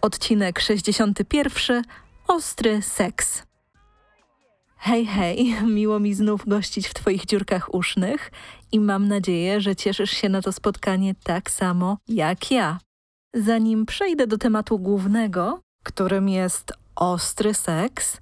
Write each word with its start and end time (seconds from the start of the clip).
Odcinek 0.00 0.60
61. 0.60 1.82
Ostry 2.28 2.82
seks. 2.82 3.42
Hej, 4.76 5.06
hej, 5.06 5.54
miło 5.76 6.00
mi 6.00 6.14
znów 6.14 6.48
gościć 6.48 6.88
w 6.88 6.94
Twoich 6.94 7.26
dziurkach 7.26 7.74
usznych 7.74 8.30
i 8.72 8.80
mam 8.80 9.08
nadzieję, 9.08 9.60
że 9.60 9.76
cieszysz 9.76 10.10
się 10.10 10.28
na 10.28 10.42
to 10.42 10.52
spotkanie 10.52 11.14
tak 11.24 11.50
samo 11.50 11.98
jak 12.08 12.50
ja. 12.50 12.78
Zanim 13.34 13.86
przejdę 13.86 14.26
do 14.26 14.38
tematu 14.38 14.78
głównego, 14.78 15.60
którym 15.82 16.28
jest 16.28 16.72
ostry 16.96 17.54
seks, 17.54 18.20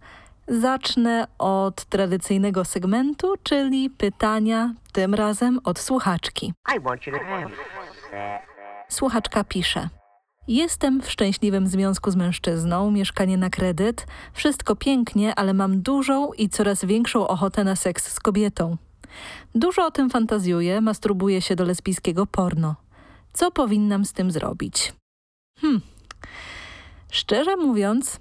zacznę 0.48 1.27
od 1.39 1.84
tradycyjnego 1.84 2.65
segmentu, 2.65 3.34
czyli 3.43 3.91
pytania, 3.91 4.75
tym 4.93 5.15
razem 5.15 5.61
od 5.65 5.79
słuchaczki. 5.79 6.53
Słuchaczka 8.89 9.45
pisze. 9.45 9.89
Jestem 10.48 11.03
w 11.03 11.11
szczęśliwym 11.11 11.66
związku 11.66 12.11
z 12.11 12.16
mężczyzną, 12.16 12.91
mieszkanie 12.91 13.37
na 13.37 13.51
kredyt, 13.51 14.07
wszystko 14.33 14.77
pięknie, 14.77 15.34
ale 15.34 15.55
mam 15.55 15.83
dużą 15.83 16.33
i 16.33 16.48
coraz 16.48 16.84
większą 16.84 17.28
ochotę 17.28 17.64
na 17.64 17.77
seks 17.77 18.12
z 18.12 18.20
kobietą. 18.20 18.77
Dużo 19.55 19.87
o 19.87 19.91
tym 19.91 20.11
fantazjuję, 20.11 20.81
masturbuję 20.81 21.42
się 21.42 21.56
do 21.56 21.65
lesbijskiego 21.65 22.27
porno. 22.27 22.75
Co 23.33 23.50
powinnam 23.50 24.05
z 24.05 24.12
tym 24.12 24.31
zrobić? 24.31 24.92
Hmm. 25.61 25.81
Szczerze 27.11 27.56
mówiąc, 27.56 28.20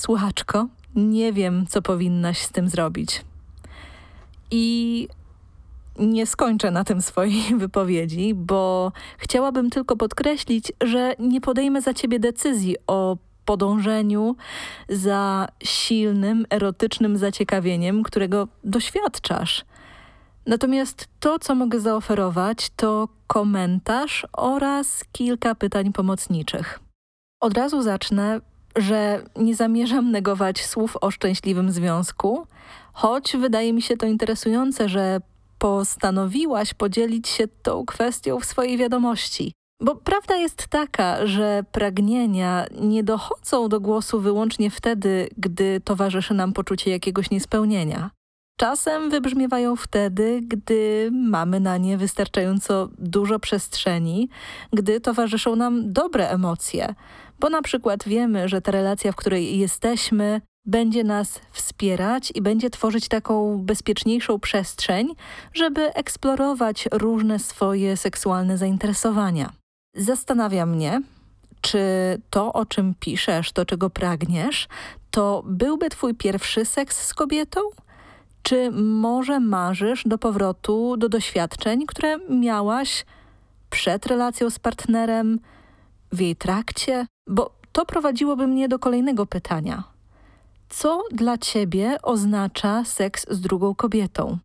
słuchaczko, 0.00 0.66
nie 0.94 1.32
wiem, 1.32 1.66
co 1.66 1.82
powinnaś 1.82 2.38
z 2.38 2.50
tym 2.50 2.68
zrobić. 2.68 3.24
I 4.50 5.08
nie 5.98 6.26
skończę 6.26 6.70
na 6.70 6.84
tym 6.84 7.02
swojej 7.02 7.42
wypowiedzi, 7.58 8.34
bo 8.34 8.92
chciałabym 9.18 9.70
tylko 9.70 9.96
podkreślić, 9.96 10.72
że 10.80 11.14
nie 11.18 11.40
podejmę 11.40 11.82
za 11.82 11.94
ciebie 11.94 12.18
decyzji 12.18 12.76
o 12.86 13.16
podążeniu 13.44 14.36
za 14.88 15.48
silnym, 15.64 16.46
erotycznym 16.50 17.16
zaciekawieniem, 17.16 18.02
którego 18.02 18.48
doświadczasz. 18.64 19.64
Natomiast 20.46 21.08
to, 21.20 21.38
co 21.38 21.54
mogę 21.54 21.80
zaoferować, 21.80 22.70
to 22.76 23.08
komentarz 23.26 24.26
oraz 24.32 25.04
kilka 25.12 25.54
pytań 25.54 25.92
pomocniczych. 25.92 26.80
Od 27.40 27.54
razu 27.54 27.82
zacznę, 27.82 28.40
że 28.76 29.22
nie 29.36 29.56
zamierzam 29.56 30.10
negować 30.10 30.66
słów 30.66 30.96
o 31.00 31.10
szczęśliwym 31.10 31.72
związku, 31.72 32.46
choć 32.92 33.36
wydaje 33.36 33.72
mi 33.72 33.82
się 33.82 33.96
to 33.96 34.06
interesujące, 34.06 34.88
że 34.88 35.20
postanowiłaś 35.60 36.74
podzielić 36.74 37.28
się 37.28 37.48
tą 37.48 37.86
kwestią 37.86 38.40
w 38.40 38.44
swojej 38.44 38.76
wiadomości. 38.78 39.52
Bo 39.80 39.94
prawda 39.94 40.36
jest 40.36 40.68
taka, 40.68 41.26
że 41.26 41.64
pragnienia 41.72 42.66
nie 42.80 43.04
dochodzą 43.04 43.68
do 43.68 43.80
głosu 43.80 44.20
wyłącznie 44.20 44.70
wtedy, 44.70 45.28
gdy 45.36 45.80
towarzyszy 45.84 46.34
nam 46.34 46.52
poczucie 46.52 46.90
jakiegoś 46.90 47.30
niespełnienia. 47.30 48.10
Czasem 48.60 49.10
wybrzmiewają 49.10 49.76
wtedy, 49.76 50.40
gdy 50.42 51.10
mamy 51.12 51.60
na 51.60 51.76
nie 51.76 51.98
wystarczająco 51.98 52.88
dużo 52.98 53.38
przestrzeni, 53.38 54.28
gdy 54.72 55.00
towarzyszą 55.00 55.56
nam 55.56 55.92
dobre 55.92 56.28
emocje, 56.28 56.94
bo 57.40 57.50
na 57.50 57.62
przykład 57.62 58.04
wiemy, 58.04 58.48
że 58.48 58.60
ta 58.60 58.72
relacja, 58.72 59.12
w 59.12 59.16
której 59.16 59.58
jesteśmy, 59.58 60.40
będzie 60.66 61.04
nas 61.04 61.40
wspierać 61.52 62.32
i 62.34 62.42
będzie 62.42 62.70
tworzyć 62.70 63.08
taką 63.08 63.58
bezpieczniejszą 63.58 64.40
przestrzeń, 64.40 65.14
żeby 65.54 65.94
eksplorować 65.94 66.88
różne 66.92 67.38
swoje 67.38 67.96
seksualne 67.96 68.58
zainteresowania. 68.58 69.52
Zastanawia 69.94 70.66
mnie, 70.66 71.02
czy 71.60 71.80
to, 72.30 72.52
o 72.52 72.66
czym 72.66 72.94
piszesz, 73.00 73.52
to 73.52 73.64
czego 73.64 73.90
pragniesz, 73.90 74.68
to 75.10 75.42
byłby 75.46 75.90
twój 75.90 76.14
pierwszy 76.14 76.64
seks 76.64 77.06
z 77.06 77.14
kobietą? 77.14 77.60
Czy 78.42 78.70
może 78.70 79.40
marzysz 79.40 80.02
do 80.06 80.18
powrotu 80.18 80.96
do 80.96 81.08
doświadczeń, 81.08 81.86
które 81.86 82.18
miałaś 82.28 83.04
przed 83.70 84.06
relacją 84.06 84.50
z 84.50 84.58
partnerem, 84.58 85.40
w 86.12 86.20
jej 86.20 86.36
trakcie? 86.36 87.06
Bo 87.26 87.50
to 87.72 87.86
prowadziłoby 87.86 88.46
mnie 88.46 88.68
do 88.68 88.78
kolejnego 88.78 89.26
pytania. 89.26 89.84
Co 90.70 91.04
dla 91.12 91.38
ciebie 91.38 92.02
oznacza 92.02 92.84
seks 92.84 93.26
z 93.30 93.40
drugą 93.40 93.74
kobietą? 93.74 94.38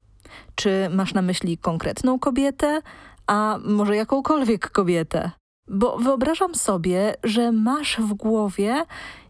Czy 0.56 0.90
masz 0.92 1.14
na 1.14 1.22
myśli 1.22 1.58
konkretną 1.58 2.20
kobietę, 2.20 2.82
a 3.28 3.58
może 3.64 3.96
jakąkolwiek 3.96 4.72
kobietę? 4.72 5.32
Bo 5.68 5.98
wyobrażam 5.98 6.56
sobie, 6.56 7.16
że 7.24 7.52
masz 7.52 7.98
w 7.98 8.14
głowie 8.14 8.86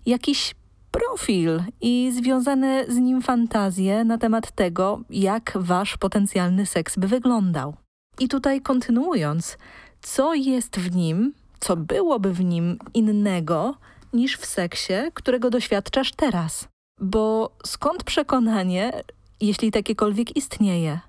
jakiś 0.06 0.56
profil 0.92 1.64
i 1.82 2.12
związane 2.16 2.86
z 2.88 2.98
nim 2.98 3.22
fantazje 3.22 4.04
na 4.04 4.18
temat 4.18 4.52
tego, 4.52 5.02
jak 5.10 5.52
wasz 5.56 5.98
potencjalny 5.98 6.66
seks 6.66 6.98
by 6.98 7.08
wyglądał. 7.08 7.76
I 8.20 8.28
tutaj 8.28 8.62
kontynuując, 8.62 9.58
co 10.02 10.34
jest 10.34 10.80
w 10.80 10.96
nim, 10.96 11.34
co 11.60 11.78
byłoby 11.78 12.34
w 12.34 12.44
nim 12.44 12.78
innego 12.94 13.76
niż 14.14 14.38
w 14.38 14.46
seksie, 14.46 14.94
którego 15.14 15.50
doświadczasz 15.50 16.12
teraz? 16.12 16.68
Bo 17.02 17.52
skąd 17.66 18.04
przekonanie, 18.04 19.04
jeśli 19.42 19.72
takiekolwiek 19.72 20.38
istnieje, 20.38 21.00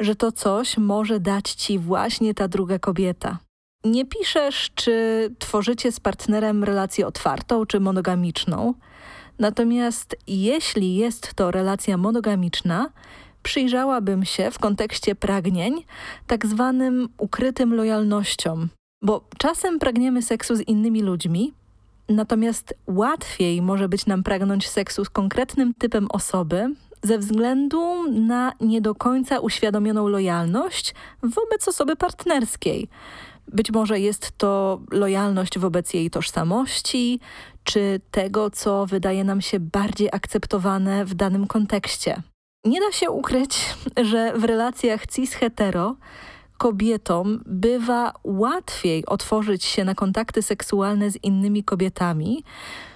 że 0.00 0.16
to 0.16 0.32
coś 0.32 0.78
może 0.78 1.20
dać 1.20 1.52
ci 1.52 1.78
właśnie 1.78 2.34
ta 2.34 2.48
druga 2.48 2.78
kobieta? 2.78 3.38
Nie 3.84 4.04
piszesz, 4.06 4.70
czy 4.74 4.94
tworzycie 5.38 5.92
z 5.92 6.00
partnerem 6.00 6.64
relację 6.64 7.06
otwartą 7.06 7.66
czy 7.66 7.80
monogamiczną. 7.80 8.74
Natomiast 9.38 10.16
jeśli 10.26 10.94
jest 10.96 11.34
to 11.34 11.50
relacja 11.50 11.96
monogamiczna, 11.96 12.90
przyjrzałabym 13.42 14.24
się 14.24 14.50
w 14.50 14.58
kontekście 14.58 15.14
pragnień 15.14 15.84
tak 16.26 16.46
zwanym 16.46 17.08
ukrytym 17.18 17.74
lojalnościom. 17.74 18.68
Bo 19.02 19.28
czasem 19.38 19.78
pragniemy 19.78 20.22
seksu 20.22 20.56
z 20.56 20.60
innymi 20.60 21.02
ludźmi, 21.02 21.52
natomiast 22.08 22.74
łatwiej 22.86 23.62
może 23.62 23.88
być 23.88 24.06
nam 24.06 24.22
pragnąć 24.22 24.68
seksu 24.68 25.04
z 25.04 25.10
konkretnym 25.10 25.74
typem 25.74 26.06
osoby 26.10 26.74
ze 27.02 27.18
względu 27.18 28.12
na 28.12 28.52
nie 28.60 28.80
do 28.80 28.94
końca 28.94 29.38
uświadomioną 29.38 30.08
lojalność 30.08 30.94
wobec 31.22 31.68
osoby 31.68 31.96
partnerskiej. 31.96 32.88
Być 33.48 33.70
może 33.70 34.00
jest 34.00 34.38
to 34.38 34.80
lojalność 34.90 35.58
wobec 35.58 35.94
jej 35.94 36.10
tożsamości, 36.10 37.20
czy 37.64 38.00
tego, 38.10 38.50
co 38.50 38.86
wydaje 38.86 39.24
nam 39.24 39.40
się 39.40 39.60
bardziej 39.60 40.08
akceptowane 40.12 41.04
w 41.04 41.14
danym 41.14 41.46
kontekście. 41.46 42.22
Nie 42.64 42.80
da 42.80 42.92
się 42.92 43.10
ukryć, 43.10 43.74
że 44.02 44.32
w 44.36 44.44
relacjach 44.44 45.06
cis-hetero 45.06 45.94
kobietom 46.58 47.42
bywa 47.46 48.12
łatwiej 48.24 49.06
otworzyć 49.06 49.64
się 49.64 49.84
na 49.84 49.94
kontakty 49.94 50.42
seksualne 50.42 51.10
z 51.10 51.24
innymi 51.24 51.64
kobietami 51.64 52.44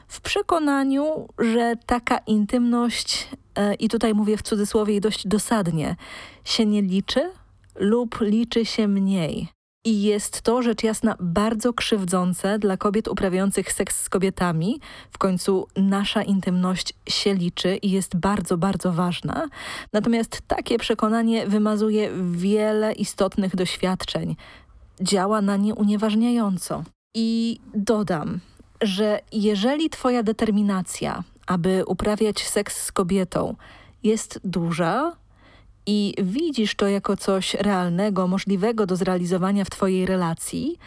w 0.09 0.21
przekonaniu, 0.21 1.29
że 1.38 1.75
taka 1.87 2.19
intymność, 2.19 3.29
e, 3.55 3.75
i 3.75 3.88
tutaj 3.88 4.14
mówię 4.14 4.37
w 4.37 4.43
cudzysłowie 4.43 4.96
i 4.96 5.00
dość 5.00 5.26
dosadnie, 5.26 5.96
się 6.44 6.67
nie 6.67 6.82
liczy 6.82 7.31
lub 7.76 8.20
liczy 8.20 8.64
się 8.64 8.88
mniej. 8.88 9.59
I 9.85 10.03
jest 10.03 10.43
to 10.43 10.62
rzecz 10.62 10.82
jasna 10.82 11.17
bardzo 11.21 11.73
krzywdzące 11.73 12.59
dla 12.59 12.77
kobiet 12.77 13.09
uprawiających 13.09 13.73
seks 13.73 14.00
z 14.03 14.09
kobietami. 14.09 14.81
W 15.11 15.19
końcu 15.19 15.67
nasza 15.77 16.23
intymność 16.23 16.94
się 17.09 17.35
liczy 17.35 17.77
i 17.77 17.91
jest 17.91 18.17
bardzo, 18.17 18.56
bardzo 18.59 18.93
ważna. 18.93 19.49
Natomiast 19.93 20.43
takie 20.47 20.79
przekonanie 20.79 21.47
wymazuje 21.47 22.11
wiele 22.32 22.93
istotnych 22.93 23.56
doświadczeń. 23.56 24.37
Działa 25.00 25.43
na 25.43 25.56
nie 25.56 25.75
unieważniająco. 25.75 26.85
I 27.15 27.61
dodam, 27.75 28.41
że 28.82 29.21
jeżeli 29.32 29.91
twoja 29.91 30.23
determinacja, 30.23 31.25
aby 31.47 31.85
uprawiać 31.87 32.49
seks 32.49 32.82
z 32.82 32.93
kobietą 32.93 33.56
jest 34.03 34.41
duża, 34.44 35.17
i 35.92 36.14
widzisz 36.22 36.75
to 36.75 36.88
jako 36.88 37.16
coś 37.16 37.54
realnego, 37.54 38.26
możliwego 38.26 38.87
do 38.87 38.96
zrealizowania 38.96 39.64
w 39.64 39.70
Twojej 39.70 40.06
relacji, 40.06 40.78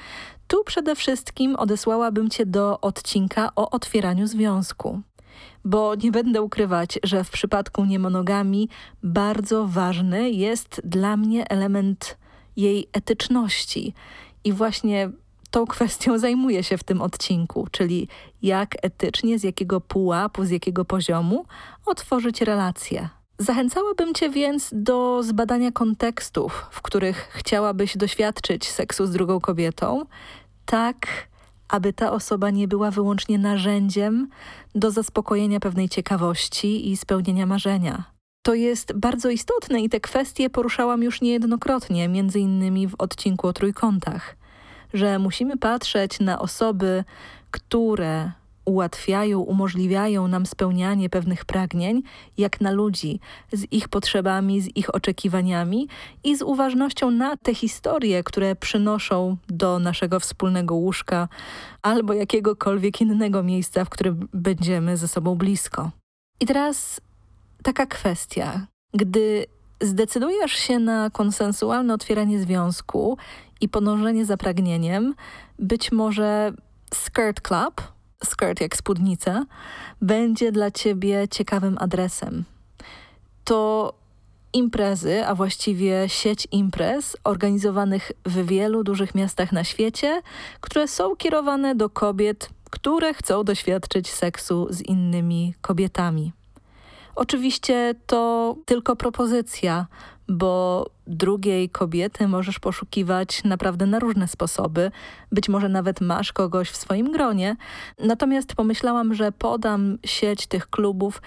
tu 0.47 0.63
przede 0.63 0.95
wszystkim 0.95 1.55
odesłałabym 1.55 2.29
Cię 2.29 2.45
do 2.45 2.81
odcinka 2.81 3.49
o 3.55 3.69
otwieraniu 3.69 4.27
związku. 4.27 5.01
Bo 5.65 5.95
nie 5.95 6.11
będę 6.11 6.41
ukrywać, 6.41 6.99
że 7.03 7.23
w 7.23 7.29
przypadku 7.29 7.85
niemonogami 7.85 8.69
bardzo 9.03 9.67
ważny 9.67 10.31
jest 10.31 10.81
dla 10.83 11.17
mnie 11.17 11.49
element 11.49 12.17
jej 12.55 12.87
etyczności. 12.93 13.93
I 14.43 14.53
właśnie 14.53 15.09
tą 15.51 15.65
kwestią 15.65 16.17
zajmuję 16.25 16.63
się 16.63 16.77
w 16.77 16.83
tym 16.83 17.01
odcinku, 17.01 17.67
czyli 17.71 18.07
jak 18.41 18.75
etycznie, 18.81 19.39
z 19.39 19.43
jakiego 19.43 19.81
pułapu, 19.81 20.45
z 20.45 20.49
jakiego 20.49 20.85
poziomu 20.85 21.45
otworzyć 21.85 22.41
relacje. 22.41 23.09
Zachęcałabym 23.37 24.13
Cię 24.13 24.29
więc 24.29 24.69
do 24.71 25.23
zbadania 25.23 25.71
kontekstów, 25.71 26.65
w 26.71 26.81
których 26.81 27.29
chciałabyś 27.33 27.97
doświadczyć 27.97 28.69
seksu 28.69 29.05
z 29.05 29.11
drugą 29.11 29.39
kobietą, 29.39 30.05
tak 30.65 31.07
aby 31.69 31.93
ta 31.93 32.11
osoba 32.11 32.49
nie 32.49 32.67
była 32.67 32.91
wyłącznie 32.91 33.37
narzędziem 33.37 34.29
do 34.75 34.91
zaspokojenia 34.91 35.59
pewnej 35.59 35.89
ciekawości 35.89 36.91
i 36.91 36.97
spełnienia 36.97 37.45
marzenia. 37.45 38.03
To 38.45 38.53
jest 38.53 38.93
bardzo 38.93 39.29
istotne 39.29 39.81
i 39.81 39.89
te 39.89 39.99
kwestie 39.99 40.49
poruszałam 40.49 41.03
już 41.03 41.21
niejednokrotnie, 41.21 42.09
między 42.09 42.39
innymi 42.39 42.87
w 42.87 42.95
odcinku 42.97 43.47
o 43.47 43.53
trójkątach, 43.53 44.35
że 44.93 45.19
musimy 45.19 45.57
patrzeć 45.57 46.19
na 46.19 46.39
osoby, 46.39 47.03
które 47.51 48.31
ułatwiają, 48.65 49.39
umożliwiają 49.39 50.27
nam 50.27 50.45
spełnianie 50.45 51.09
pewnych 51.09 51.45
pragnień, 51.45 52.03
jak 52.37 52.61
na 52.61 52.71
ludzi, 52.71 53.19
z 53.51 53.71
ich 53.71 53.87
potrzebami, 53.87 54.61
z 54.61 54.77
ich 54.77 54.95
oczekiwaniami 54.95 55.87
i 56.23 56.37
z 56.37 56.41
uważnością 56.41 57.11
na 57.11 57.37
te 57.37 57.55
historie, 57.55 58.23
które 58.23 58.55
przynoszą 58.55 59.37
do 59.47 59.79
naszego 59.79 60.19
wspólnego 60.19 60.75
łóżka 60.75 61.27
albo 61.81 62.13
jakiegokolwiek 62.13 63.01
innego 63.01 63.43
miejsca, 63.43 63.85
w 63.85 63.89
którym 63.89 64.27
będziemy 64.33 64.97
ze 64.97 65.07
sobą 65.07 65.35
blisko. 65.35 65.91
I 66.39 66.45
teraz 66.45 67.01
taka 67.63 67.85
kwestia. 67.85 68.67
Gdy 68.93 69.45
zdecydujesz 69.81 70.51
się 70.51 70.79
na 70.79 71.09
konsensualne 71.09 71.93
otwieranie 71.93 72.39
związku 72.39 73.17
i 73.61 73.69
podążenie 73.69 74.25
za 74.25 74.37
pragnieniem, 74.37 75.15
być 75.59 75.91
może 75.91 76.53
Skirt 76.93 77.41
Club, 77.41 77.92
skirt 78.25 78.61
jak 78.61 78.75
spódnica, 78.75 79.45
będzie 80.01 80.51
dla 80.51 80.71
ciebie 80.71 81.27
ciekawym 81.27 81.77
adresem. 81.79 82.43
To 83.43 83.93
imprezy, 84.53 85.25
a 85.25 85.35
właściwie 85.35 86.09
sieć 86.09 86.47
imprez 86.51 87.17
organizowanych 87.23 88.11
w 88.25 88.45
wielu 88.45 88.83
dużych 88.83 89.15
miastach 89.15 89.51
na 89.51 89.63
świecie, 89.63 90.21
które 90.61 90.87
są 90.87 91.15
kierowane 91.15 91.75
do 91.75 91.89
kobiet, 91.89 92.49
które 92.69 93.13
chcą 93.13 93.43
doświadczyć 93.43 94.11
seksu 94.11 94.67
z 94.69 94.81
innymi 94.81 95.53
kobietami. 95.61 96.31
Oczywiście 97.15 97.95
to 98.07 98.55
tylko 98.65 98.95
propozycja, 98.95 99.87
bo 100.27 100.85
drugiej 101.07 101.69
kobiety 101.69 102.27
możesz 102.27 102.59
poszukiwać 102.59 103.43
naprawdę 103.43 103.85
na 103.85 103.99
różne 103.99 104.27
sposoby. 104.27 104.91
Być 105.31 105.49
może 105.49 105.69
nawet 105.69 106.01
masz 106.01 106.33
kogoś 106.33 106.69
w 106.69 106.75
swoim 106.75 107.11
gronie. 107.11 107.55
Natomiast 107.99 108.55
pomyślałam, 108.55 109.13
że 109.13 109.31
podam 109.31 109.97
sieć 110.05 110.47
tych 110.47 110.69
klubów 110.69 111.21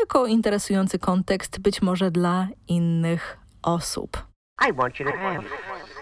jako 0.00 0.26
interesujący 0.26 0.98
kontekst 0.98 1.60
być 1.60 1.82
może 1.82 2.10
dla 2.10 2.48
innych 2.68 3.38
osób. 3.62 4.26
I 4.68 4.72
want 4.72 5.00
you 5.00 5.06
to 5.06 5.12
have 5.12 5.42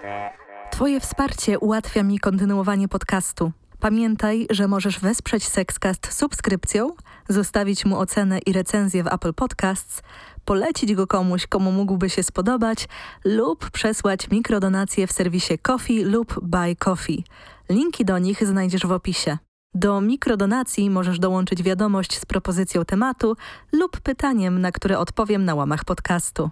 that. 0.03 0.33
Twoje 0.71 1.01
wsparcie 1.01 1.59
ułatwia 1.59 2.03
mi 2.03 2.19
kontynuowanie 2.19 2.89
podcastu. 2.89 3.53
Pamiętaj, 3.81 4.47
że 4.51 4.69
możesz 4.69 5.01
wesprzeć 5.01 5.49
Sexcast 5.49 6.13
subskrypcją, 6.13 6.91
zostawić 7.29 7.85
mu 7.85 7.99
ocenę 7.99 8.39
i 8.47 8.53
recenzję 8.53 9.05
w 9.05 9.07
Apple 9.07 9.35
Podcasts, 9.35 10.03
polecić 10.45 10.95
go 10.95 11.07
komuś, 11.07 11.47
komu 11.47 11.73
mógłby 11.73 12.11
się 12.11 12.23
spodobać 12.23 12.89
lub 13.25 13.71
przesłać 13.71 14.31
mikrodonacje 14.31 15.07
w 15.07 15.13
serwisie 15.13 15.59
Coffee 15.59 16.05
lub 16.05 16.41
Buy 16.43 16.77
Coffee. 16.77 17.25
Linki 17.71 18.05
do 18.05 18.19
nich 18.19 18.47
znajdziesz 18.47 18.87
w 18.87 18.93
opisie. 18.93 19.39
Do 19.75 20.01
mikrodonacji 20.01 20.91
możesz 20.91 21.19
dołączyć 21.19 21.63
wiadomość 21.63 22.19
z 22.19 22.27
propozycją 22.27 22.85
tematu 22.85 23.37
lub 23.73 24.01
pytaniem, 24.01 24.61
na 24.61 24.73
które 24.73 24.99
odpowiem 24.99 25.45
na 25.45 25.55
łamach 25.55 25.85
podcastu. 25.85 26.51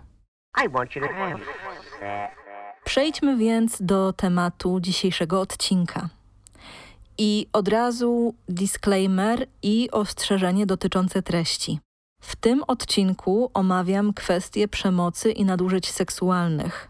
Przejdźmy 2.85 3.37
więc 3.37 3.83
do 3.83 4.13
tematu 4.13 4.81
dzisiejszego 4.81 5.41
odcinka. 5.41 6.09
I 7.19 7.47
od 7.53 7.69
razu 7.69 8.35
disclaimer 8.49 9.47
i 9.63 9.91
ostrzeżenie 9.91 10.67
dotyczące 10.67 11.23
treści. 11.23 11.81
W 12.23 12.37
tym 12.37 12.63
odcinku 12.67 13.51
omawiam 13.55 14.13
kwestie 14.13 14.69
przemocy 14.69 15.33
i 15.33 15.45
nadużyć 15.45 15.91
seksualnych. 15.91 16.89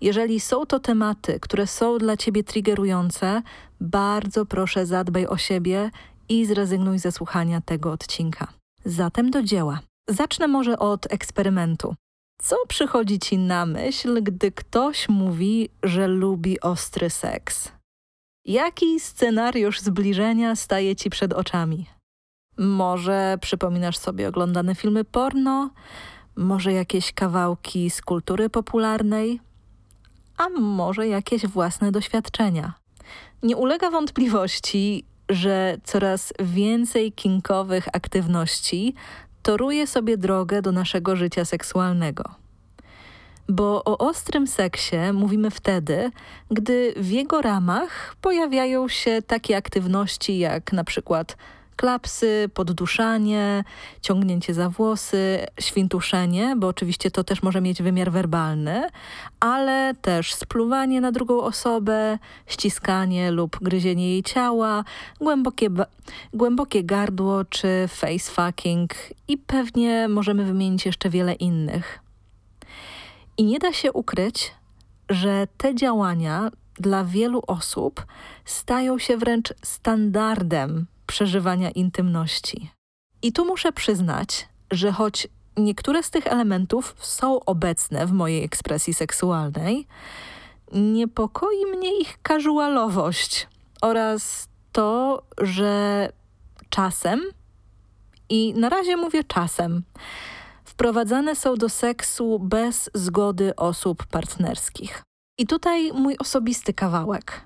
Jeżeli 0.00 0.40
są 0.40 0.66
to 0.66 0.80
tematy, 0.80 1.40
które 1.40 1.66
są 1.66 1.98
dla 1.98 2.16
ciebie 2.16 2.44
triggerujące, 2.44 3.42
bardzo 3.80 4.46
proszę 4.46 4.86
zadbaj 4.86 5.26
o 5.26 5.36
siebie 5.36 5.90
i 6.28 6.46
zrezygnuj 6.46 6.98
ze 6.98 7.12
słuchania 7.12 7.60
tego 7.60 7.92
odcinka. 7.92 8.52
Zatem 8.84 9.30
do 9.30 9.42
dzieła. 9.42 9.80
Zacznę 10.08 10.48
może 10.48 10.78
od 10.78 11.12
eksperymentu. 11.12 11.94
Co 12.42 12.56
przychodzi 12.68 13.18
ci 13.18 13.38
na 13.38 13.66
myśl, 13.66 14.22
gdy 14.22 14.52
ktoś 14.52 15.08
mówi, 15.08 15.68
że 15.82 16.06
lubi 16.06 16.60
ostry 16.60 17.10
seks? 17.10 17.72
Jaki 18.46 19.00
scenariusz 19.00 19.80
zbliżenia 19.80 20.56
staje 20.56 20.96
ci 20.96 21.10
przed 21.10 21.32
oczami? 21.32 21.86
Może 22.58 23.38
przypominasz 23.40 23.98
sobie 23.98 24.28
oglądane 24.28 24.74
filmy 24.74 25.04
porno, 25.04 25.70
może 26.36 26.72
jakieś 26.72 27.12
kawałki 27.12 27.90
z 27.90 28.02
kultury 28.02 28.50
popularnej, 28.50 29.40
a 30.36 30.48
może 30.48 31.08
jakieś 31.08 31.46
własne 31.46 31.92
doświadczenia. 31.92 32.74
Nie 33.42 33.56
ulega 33.56 33.90
wątpliwości, 33.90 35.04
że 35.28 35.76
coraz 35.84 36.32
więcej 36.40 37.12
kinkowych 37.12 37.88
aktywności 37.92 38.94
toruje 39.42 39.86
sobie 39.86 40.16
drogę 40.16 40.62
do 40.62 40.72
naszego 40.72 41.16
życia 41.16 41.44
seksualnego. 41.44 42.43
Bo 43.48 43.84
o 43.84 43.98
ostrym 43.98 44.46
seksie 44.46 44.96
mówimy 45.12 45.50
wtedy, 45.50 46.10
gdy 46.50 46.94
w 46.96 47.10
jego 47.10 47.42
ramach 47.42 48.16
pojawiają 48.20 48.88
się 48.88 49.22
takie 49.26 49.56
aktywności 49.56 50.38
jak 50.38 50.72
na 50.72 50.84
przykład 50.84 51.36
klapsy, 51.76 52.50
podduszanie, 52.54 53.64
ciągnięcie 54.00 54.54
za 54.54 54.68
włosy, 54.68 55.46
świntuszenie, 55.60 56.54
bo 56.56 56.68
oczywiście 56.68 57.10
to 57.10 57.24
też 57.24 57.42
może 57.42 57.60
mieć 57.60 57.82
wymiar 57.82 58.12
werbalny, 58.12 58.88
ale 59.40 59.94
też 60.02 60.34
spluwanie 60.34 61.00
na 61.00 61.12
drugą 61.12 61.42
osobę, 61.42 62.18
ściskanie 62.46 63.30
lub 63.30 63.58
gryzienie 63.62 64.10
jej 64.10 64.22
ciała, 64.22 64.84
głębokie, 65.20 65.68
głębokie 66.34 66.84
gardło 66.84 67.44
czy 67.44 67.68
face 67.88 68.32
fucking 68.32 68.90
i 69.28 69.38
pewnie 69.38 70.08
możemy 70.08 70.44
wymienić 70.44 70.86
jeszcze 70.86 71.10
wiele 71.10 71.32
innych. 71.32 72.03
I 73.36 73.44
nie 73.44 73.58
da 73.58 73.72
się 73.72 73.92
ukryć, 73.92 74.54
że 75.08 75.46
te 75.56 75.74
działania 75.74 76.50
dla 76.74 77.04
wielu 77.04 77.42
osób 77.46 78.06
stają 78.44 78.98
się 78.98 79.16
wręcz 79.16 79.54
standardem 79.62 80.86
przeżywania 81.06 81.70
intymności. 81.70 82.70
I 83.22 83.32
tu 83.32 83.44
muszę 83.44 83.72
przyznać, 83.72 84.48
że 84.70 84.92
choć 84.92 85.28
niektóre 85.56 86.02
z 86.02 86.10
tych 86.10 86.26
elementów 86.26 86.94
są 86.98 87.40
obecne 87.40 88.06
w 88.06 88.12
mojej 88.12 88.44
ekspresji 88.44 88.94
seksualnej, 88.94 89.86
niepokoi 90.72 91.66
mnie 91.76 92.00
ich 92.00 92.18
casualowość 92.28 93.48
oraz 93.82 94.48
to, 94.72 95.22
że 95.38 96.08
czasem, 96.68 97.20
i 98.28 98.54
na 98.54 98.68
razie 98.68 98.96
mówię 98.96 99.24
czasem, 99.24 99.82
wprowadzane 100.74 101.36
są 101.36 101.54
do 101.54 101.68
seksu 101.68 102.38
bez 102.38 102.90
zgody 102.94 103.56
osób 103.56 104.06
partnerskich. 104.06 105.02
I 105.38 105.46
tutaj 105.46 105.92
mój 105.92 106.16
osobisty 106.18 106.74
kawałek. 106.74 107.40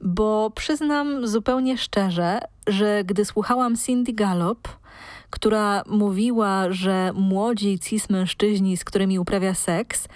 Bo 0.00 0.50
przyznam 0.50 1.26
zupełnie 1.26 1.78
szczerze, 1.78 2.40
że 2.66 3.04
gdy 3.04 3.24
słuchałam 3.24 3.76
Cindy 3.76 4.12
Gallop, 4.12 4.68
która 5.30 5.82
mówiła, 5.86 6.66
że 6.70 7.12
młodzi 7.14 7.78
cis 7.78 8.10
mężczyźni, 8.10 8.76
z 8.76 8.84
którymi 8.84 9.18
uprawia 9.18 9.54
seks, 9.54 10.08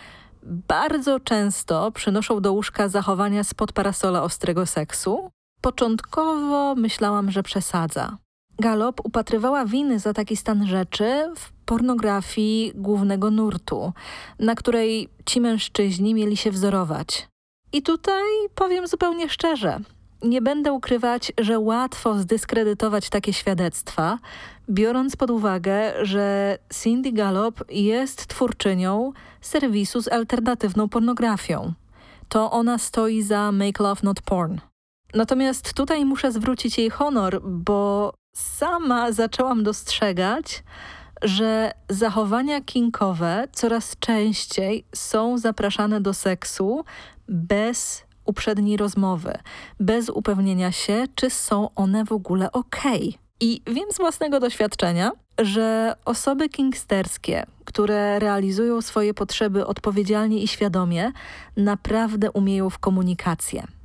bardzo 0.42 1.20
często 1.20 1.92
przynoszą 1.92 2.40
do 2.40 2.52
łóżka 2.52 2.88
zachowania 2.88 3.44
spod 3.44 3.72
parasola 3.72 4.22
ostrego 4.22 4.66
seksu, 4.66 5.30
początkowo 5.60 6.74
myślałam, 6.74 7.30
że 7.30 7.42
przesadza. 7.42 8.16
Galop 8.58 9.00
upatrywała 9.04 9.64
winy 9.64 9.98
za 9.98 10.12
taki 10.12 10.36
stan 10.36 10.66
rzeczy 10.66 11.32
w 11.36 11.52
pornografii 11.52 12.72
głównego 12.74 13.30
nurtu, 13.30 13.92
na 14.38 14.54
której 14.54 15.08
ci 15.26 15.40
mężczyźni 15.40 16.14
mieli 16.14 16.36
się 16.36 16.50
wzorować. 16.50 17.28
I 17.72 17.82
tutaj 17.82 18.24
powiem 18.54 18.86
zupełnie 18.86 19.28
szczerze, 19.28 19.80
nie 20.22 20.42
będę 20.42 20.72
ukrywać, 20.72 21.32
że 21.40 21.58
łatwo 21.58 22.18
zdyskredytować 22.18 23.10
takie 23.10 23.32
świadectwa, 23.32 24.18
biorąc 24.70 25.16
pod 25.16 25.30
uwagę, 25.30 25.92
że 26.02 26.58
Cindy 26.82 27.12
Gallop 27.12 27.64
jest 27.70 28.26
twórczynią 28.26 29.12
serwisu 29.40 30.02
z 30.02 30.08
alternatywną 30.08 30.88
pornografią. 30.88 31.72
To 32.28 32.50
ona 32.50 32.78
stoi 32.78 33.22
za 33.22 33.52
Make 33.52 33.80
Love 33.80 34.00
Not 34.04 34.22
Porn. 34.22 34.58
Natomiast 35.14 35.72
tutaj 35.72 36.04
muszę 36.04 36.32
zwrócić 36.32 36.78
jej 36.78 36.90
honor, 36.90 37.40
bo 37.42 38.12
sama 38.58 39.12
zaczęłam 39.12 39.62
dostrzegać, 39.62 40.62
że 41.22 41.72
zachowania 41.88 42.60
kinkowe 42.60 43.48
coraz 43.52 43.96
częściej 43.98 44.84
są 44.94 45.38
zapraszane 45.38 46.00
do 46.00 46.14
seksu 46.14 46.84
bez 47.28 48.04
uprzedniej 48.24 48.76
rozmowy, 48.76 49.38
bez 49.80 50.08
upewnienia 50.08 50.72
się, 50.72 51.04
czy 51.14 51.30
są 51.30 51.74
one 51.74 52.04
w 52.04 52.12
ogóle 52.12 52.52
ok. 52.52 52.82
I 53.40 53.62
wiem 53.66 53.86
z 53.92 53.96
własnego 53.96 54.40
doświadczenia, 54.40 55.12
że 55.38 55.96
osoby 56.04 56.48
kingsterskie, 56.48 57.46
które 57.64 58.18
realizują 58.18 58.82
swoje 58.82 59.14
potrzeby 59.14 59.66
odpowiedzialnie 59.66 60.42
i 60.42 60.48
świadomie, 60.48 61.12
naprawdę 61.56 62.30
umieją 62.30 62.70
w 62.70 62.78
komunikację. 62.78 63.77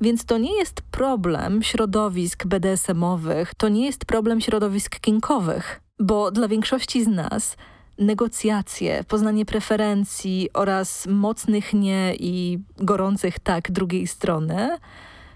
Więc 0.00 0.24
to 0.24 0.38
nie 0.38 0.58
jest 0.58 0.82
problem 0.90 1.62
środowisk 1.62 2.46
BDSM-owych, 2.46 3.54
to 3.54 3.68
nie 3.68 3.86
jest 3.86 4.04
problem 4.04 4.40
środowisk 4.40 5.00
kinkowych, 5.00 5.80
bo 5.98 6.30
dla 6.30 6.48
większości 6.48 7.04
z 7.04 7.08
nas 7.08 7.56
negocjacje, 7.98 9.04
poznanie 9.04 9.46
preferencji 9.46 10.48
oraz 10.54 11.06
mocnych 11.06 11.74
nie 11.74 12.14
i 12.18 12.58
gorących 12.76 13.38
tak 13.38 13.70
drugiej 13.70 14.06
strony 14.06 14.78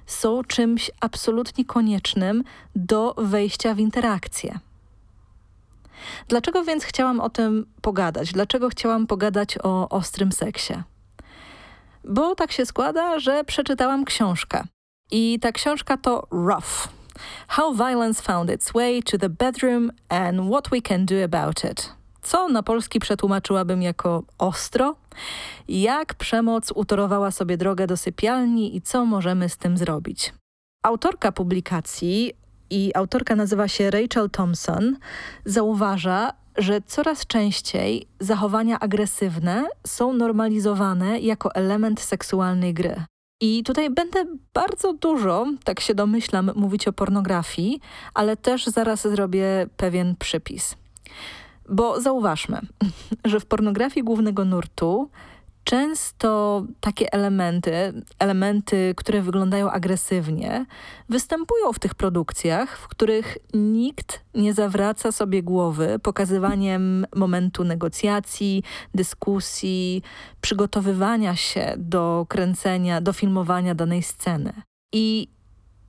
są 0.06 0.44
czymś 0.44 0.90
absolutnie 1.00 1.64
koniecznym 1.64 2.44
do 2.76 3.14
wejścia 3.18 3.74
w 3.74 3.78
interakcję. 3.78 4.58
Dlaczego 6.28 6.64
więc 6.64 6.84
chciałam 6.84 7.20
o 7.20 7.30
tym 7.30 7.66
pogadać? 7.82 8.32
Dlaczego 8.32 8.68
chciałam 8.68 9.06
pogadać 9.06 9.58
o 9.62 9.88
ostrym 9.88 10.32
seksie? 10.32 10.74
Bo 12.04 12.34
tak 12.34 12.52
się 12.52 12.66
składa, 12.66 13.18
że 13.18 13.44
przeczytałam 13.44 14.04
książkę. 14.04 14.64
I 15.10 15.38
ta 15.40 15.52
książka 15.52 15.96
to 15.96 16.26
Rough. 16.30 16.88
How 17.48 17.74
Violence 17.74 18.22
Found 18.22 18.50
Its 18.50 18.72
Way 18.72 19.02
to 19.02 19.18
the 19.18 19.28
Bedroom 19.28 19.90
and 20.08 20.50
What 20.50 20.68
We 20.68 20.82
Can 20.82 21.06
Do 21.06 21.24
About 21.24 21.64
It. 21.64 21.92
Co 22.22 22.48
na 22.48 22.62
polski 22.62 23.00
przetłumaczyłabym 23.00 23.82
jako 23.82 24.22
ostro? 24.38 24.96
Jak 25.68 26.14
przemoc 26.14 26.72
utorowała 26.74 27.30
sobie 27.30 27.56
drogę 27.56 27.86
do 27.86 27.96
sypialni 27.96 28.76
i 28.76 28.82
co 28.82 29.04
możemy 29.04 29.48
z 29.48 29.56
tym 29.56 29.76
zrobić? 29.76 30.34
Autorka 30.82 31.32
publikacji 31.32 32.32
i 32.70 32.92
autorka 32.94 33.36
nazywa 33.36 33.68
się 33.68 33.90
Rachel 33.90 34.30
Thompson, 34.30 34.96
zauważa, 35.44 36.32
że 36.56 36.80
coraz 36.80 37.26
częściej 37.26 38.06
zachowania 38.20 38.80
agresywne 38.80 39.66
są 39.86 40.12
normalizowane 40.12 41.20
jako 41.20 41.54
element 41.54 42.00
seksualnej 42.00 42.74
gry. 42.74 43.04
I 43.40 43.62
tutaj 43.62 43.90
będę 43.90 44.24
bardzo 44.54 44.92
dużo, 44.92 45.46
tak 45.64 45.80
się 45.80 45.94
domyślam, 45.94 46.50
mówić 46.54 46.88
o 46.88 46.92
pornografii, 46.92 47.80
ale 48.14 48.36
też 48.36 48.66
zaraz 48.66 49.02
zrobię 49.02 49.66
pewien 49.76 50.16
przypis. 50.18 50.76
Bo 51.68 52.00
zauważmy, 52.00 52.60
że 53.24 53.40
w 53.40 53.46
pornografii 53.46 54.04
głównego 54.04 54.44
nurtu 54.44 55.08
często 55.64 56.62
takie 56.80 57.12
elementy, 57.12 58.02
elementy, 58.18 58.94
które 58.96 59.22
wyglądają 59.22 59.70
agresywnie, 59.70 60.66
występują 61.08 61.72
w 61.72 61.78
tych 61.78 61.94
produkcjach, 61.94 62.78
w 62.78 62.88
których 62.88 63.38
nikt 63.54 64.24
nie 64.34 64.54
zawraca 64.54 65.12
sobie 65.12 65.42
głowy 65.42 65.98
pokazywaniem 66.02 67.06
momentu 67.16 67.64
negocjacji, 67.64 68.62
dyskusji, 68.94 70.02
przygotowywania 70.40 71.36
się 71.36 71.74
do 71.76 72.26
kręcenia, 72.28 73.00
do 73.00 73.12
filmowania 73.12 73.74
danej 73.74 74.02
sceny. 74.02 74.52
I 74.92 75.28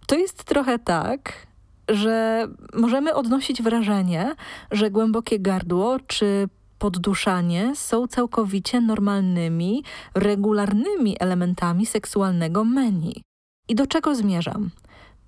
to 0.08 0.16
jest 0.16 0.44
trochę 0.44 0.80
tak, 0.80 1.48
że 1.90 2.48
możemy 2.74 3.14
odnosić 3.14 3.62
wrażenie, 3.62 4.36
że 4.72 4.92
głębokie 4.92 5.40
gardło 5.40 5.98
czy 6.08 6.50
podduszanie 6.86 7.76
są 7.76 8.08
całkowicie 8.08 8.82
normalnymi, 8.82 9.84
regularnymi 10.16 11.16
elementami 11.20 11.86
seksualnego 11.86 12.64
menu. 12.64 13.22
I 13.70 13.76
do 13.76 13.88
czego 13.88 14.16
zmierzam? 14.16 14.70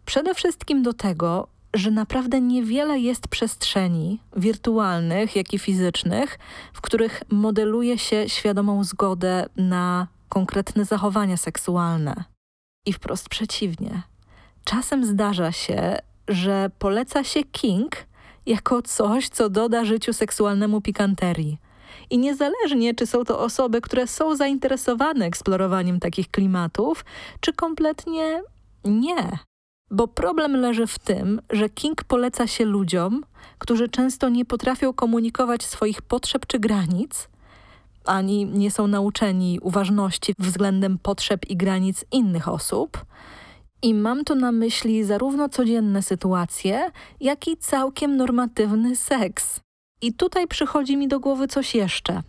Przede 0.05 0.35
wszystkim 0.35 0.83
do 0.83 0.93
tego, 0.93 1.47
że 1.73 1.91
naprawdę 1.91 2.41
niewiele 2.41 2.99
jest 2.99 3.27
przestrzeni 3.27 4.19
wirtualnych, 4.35 5.35
jak 5.35 5.53
i 5.53 5.59
fizycznych, 5.59 6.39
w 6.73 6.81
których 6.81 7.23
modeluje 7.29 7.97
się 7.97 8.29
świadomą 8.29 8.83
zgodę 8.83 9.45
na 9.55 10.07
konkretne 10.29 10.85
zachowania 10.85 11.37
seksualne. 11.37 12.23
I 12.85 12.93
wprost 12.93 13.29
przeciwnie. 13.29 14.01
Czasem 14.63 15.05
zdarza 15.05 15.51
się, 15.51 15.97
że 16.27 16.71
poleca 16.79 17.23
się 17.23 17.43
king 17.43 18.06
jako 18.47 18.81
coś, 18.81 19.29
co 19.29 19.49
doda 19.49 19.85
życiu 19.85 20.13
seksualnemu 20.13 20.81
pikanterii. 20.81 21.57
I 22.09 22.17
niezależnie, 22.17 22.93
czy 22.93 23.05
są 23.05 23.25
to 23.25 23.39
osoby, 23.39 23.81
które 23.81 24.07
są 24.07 24.35
zainteresowane 24.35 25.25
eksplorowaniem 25.25 25.99
takich 25.99 26.31
klimatów, 26.31 27.05
czy 27.39 27.53
kompletnie 27.53 28.43
nie. 28.85 29.39
Bo 29.91 30.07
problem 30.07 30.55
leży 30.55 30.87
w 30.87 30.99
tym, 30.99 31.41
że 31.49 31.69
King 31.69 32.03
poleca 32.03 32.47
się 32.47 32.65
ludziom, 32.65 33.23
którzy 33.57 33.89
często 33.89 34.29
nie 34.29 34.45
potrafią 34.45 34.93
komunikować 34.93 35.65
swoich 35.65 36.01
potrzeb 36.01 36.45
czy 36.47 36.59
granic, 36.59 37.29
ani 38.05 38.45
nie 38.45 38.71
są 38.71 38.87
nauczeni 38.87 39.59
uważności 39.61 40.33
względem 40.39 40.97
potrzeb 40.97 41.45
i 41.49 41.57
granic 41.57 42.05
innych 42.11 42.47
osób, 42.47 43.05
i 43.81 43.93
mam 43.93 44.23
tu 44.23 44.35
na 44.35 44.51
myśli 44.51 45.03
zarówno 45.03 45.49
codzienne 45.49 46.01
sytuacje, 46.01 46.91
jak 47.21 47.47
i 47.47 47.57
całkiem 47.57 48.17
normatywny 48.17 48.95
seks. 48.95 49.59
I 50.01 50.13
tutaj 50.13 50.47
przychodzi 50.47 50.97
mi 50.97 51.07
do 51.07 51.19
głowy 51.19 51.47
coś 51.47 51.75
jeszcze. 51.75 52.23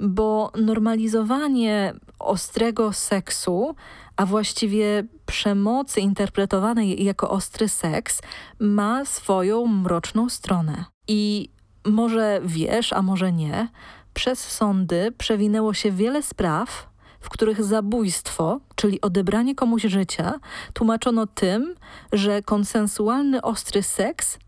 Bo 0.00 0.52
normalizowanie 0.58 1.94
ostrego 2.18 2.92
seksu, 2.92 3.74
a 4.16 4.26
właściwie 4.26 5.04
przemocy 5.26 6.00
interpretowanej 6.00 7.04
jako 7.04 7.30
ostry 7.30 7.68
seks, 7.68 8.22
ma 8.58 9.04
swoją 9.04 9.66
mroczną 9.66 10.28
stronę. 10.28 10.84
I 11.08 11.50
może 11.86 12.40
wiesz, 12.44 12.92
a 12.92 13.02
może 13.02 13.32
nie, 13.32 13.68
przez 14.14 14.40
sądy 14.40 15.12
przewinęło 15.18 15.74
się 15.74 15.92
wiele 15.92 16.22
spraw, 16.22 16.88
w 17.26 17.28
których 17.28 17.64
zabójstwo, 17.64 18.60
czyli 18.74 19.00
odebranie 19.00 19.54
komuś 19.54 19.82
życia, 19.82 20.40
tłumaczono 20.72 21.26
tym, 21.26 21.74
że 22.12 22.42
konsensualny 22.42 23.42
ostry 23.42 23.82
seks 23.82 24.38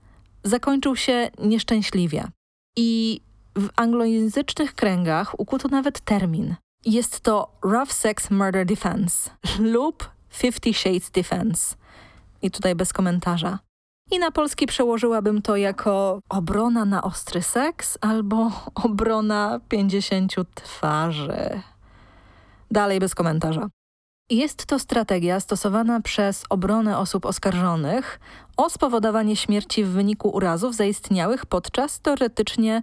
zakończył 0.44 0.96
się 0.96 1.30
nieszczęśliwie. 1.38 2.24
I 2.76 3.20
w 3.56 3.68
anglojęzycznych 3.76 4.74
kręgach 4.74 5.40
ukuto 5.40 5.68
nawet 5.68 6.00
termin. 6.00 6.54
Jest 6.86 7.20
to 7.20 7.50
Rough 7.62 7.92
Sex 7.92 8.30
Murder 8.30 8.66
Defense 8.66 9.30
lub 9.74 10.10
Fifty 10.30 10.74
Shades 10.74 11.10
Defense. 11.10 11.76
I 12.42 12.50
tutaj 12.50 12.74
bez 12.74 12.92
komentarza. 12.92 13.58
I 14.10 14.18
na 14.18 14.30
polski 14.30 14.66
przełożyłabym 14.66 15.42
to 15.42 15.56
jako 15.56 16.20
obrona 16.28 16.84
na 16.84 17.02
ostry 17.02 17.42
seks 17.42 17.98
albo 18.00 18.50
obrona 18.86 19.60
50 19.68 20.34
twarzy. 20.54 21.62
Dalej 22.70 23.00
bez 23.00 23.14
komentarza. 23.14 23.68
Jest 24.30 24.66
to 24.66 24.78
strategia 24.78 25.40
stosowana 25.40 26.00
przez 26.00 26.44
obronę 26.50 26.98
osób 26.98 27.26
oskarżonych 27.26 28.20
o 28.56 28.70
spowodowanie 28.70 29.36
śmierci 29.36 29.84
w 29.84 29.88
wyniku 29.88 30.28
urazów 30.28 30.74
zaistniałych 30.74 31.46
podczas 31.46 32.00
teoretycznie 32.00 32.82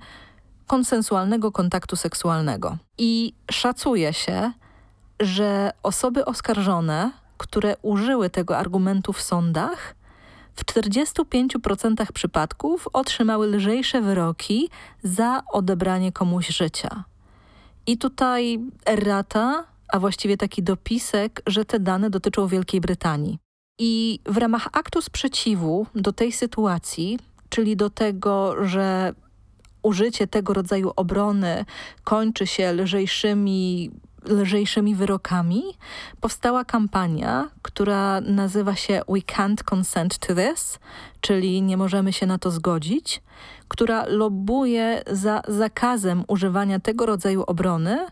konsensualnego 0.68 1.52
kontaktu 1.52 1.96
seksualnego. 1.96 2.78
I 2.98 3.34
szacuje 3.52 4.14
się, 4.14 4.52
że 5.20 5.72
osoby 5.84 6.26
oskarżone, 6.26 7.12
które 7.38 7.76
użyły 7.82 8.30
tego 8.30 8.58
argumentu 8.58 9.14
w 9.14 9.22
sądach, 9.22 9.96
w 10.56 10.66
45% 10.66 12.12
przypadków 12.14 12.88
otrzymały 12.94 13.48
lżejsze 13.48 14.02
wyroki 14.02 14.70
za 15.04 15.44
odebranie 15.52 16.12
komuś 16.12 16.48
życia. 16.48 17.04
I 17.88 17.98
tutaj 17.98 18.60
errata 18.86 19.64
a 19.88 20.00
właściwie 20.00 20.38
taki 20.38 20.64
dopisek, 20.64 21.42
że 21.48 21.66
te 21.66 21.80
dane 21.80 22.10
dotyczą 22.10 22.48
Wielkiej 22.48 22.82
Brytanii. 22.82 23.40
I 23.80 24.20
w 24.26 24.38
ramach 24.38 24.68
aktu 24.72 25.02
sprzeciwu 25.02 25.88
do 25.96 26.14
tej 26.14 26.32
sytuacji, 26.32 27.20
czyli 27.50 27.76
do 27.76 27.90
tego, 27.90 28.66
że 28.66 29.14
użycie 29.84 30.28
tego 30.28 30.54
rodzaju 30.54 30.92
obrony 30.96 31.66
kończy 32.04 32.48
się 32.48 32.74
lżejszymi 32.74 33.92
lżejszymi 34.28 34.96
wyrokami, 34.96 35.64
powstała 36.22 36.66
kampania, 36.66 37.50
która 37.62 38.22
nazywa 38.22 38.76
się 38.76 39.02
We 39.10 39.20
Can't 39.20 39.64
Consent 39.64 40.18
to 40.18 40.36
This, 40.36 40.80
czyli 41.22 41.62
nie 41.62 41.78
możemy 41.78 42.14
się 42.14 42.26
na 42.26 42.38
to 42.38 42.52
zgodzić, 42.52 43.22
która 43.68 44.06
lobbuje 44.06 45.04
za 45.08 45.42
zakazem 45.48 46.24
używania 46.28 46.80
tego 46.80 47.06
rodzaju 47.06 47.44
obrony, 47.48 48.06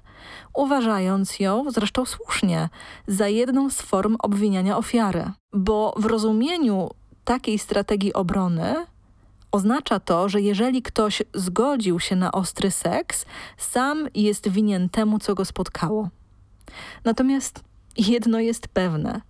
uważając 0.53 1.39
ją, 1.39 1.71
zresztą 1.71 2.05
słusznie, 2.05 2.69
za 3.07 3.27
jedną 3.27 3.69
z 3.69 3.81
form 3.81 4.15
obwiniania 4.19 4.77
ofiary. 4.77 5.31
Bo 5.53 5.93
w 5.97 6.05
rozumieniu 6.05 6.89
takiej 7.23 7.59
strategii 7.59 8.13
obrony 8.13 8.75
Oznacza 9.53 9.99
to, 9.99 10.29
że 10.29 10.41
jeżeli 10.41 10.81
ktoś 10.81 11.23
zgodził 11.33 11.99
się 11.99 12.15
na 12.15 12.31
ostry 12.31 12.71
seks, 12.71 13.25
sam 13.57 14.07
jest 14.15 14.49
winien 14.49 14.89
temu, 14.89 15.19
co 15.19 15.35
go 15.35 15.45
spotkało. 15.45 16.09
Natomiast 17.05 17.63
jedno 17.97 18.39
jest 18.39 18.67
pewne. 18.67 19.21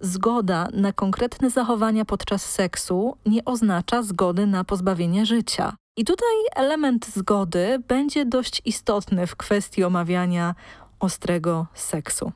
Zgoda 0.00 0.68
na 0.72 0.92
konkretne 0.92 1.50
zachowania 1.50 2.04
podczas 2.04 2.44
seksu 2.44 3.16
nie 3.26 3.44
oznacza 3.44 4.02
zgody 4.02 4.46
na 4.46 4.64
pozbawienie 4.64 5.26
życia. 5.26 5.76
I 5.96 6.04
tutaj 6.04 6.34
element 6.56 7.06
zgody 7.06 7.82
będzie 7.88 8.26
dość 8.26 8.62
istotny 8.64 9.26
w 9.26 9.36
kwestii 9.36 9.84
omawiania 9.84 10.54
ostrego 11.00 11.66
seksu. 11.74 12.32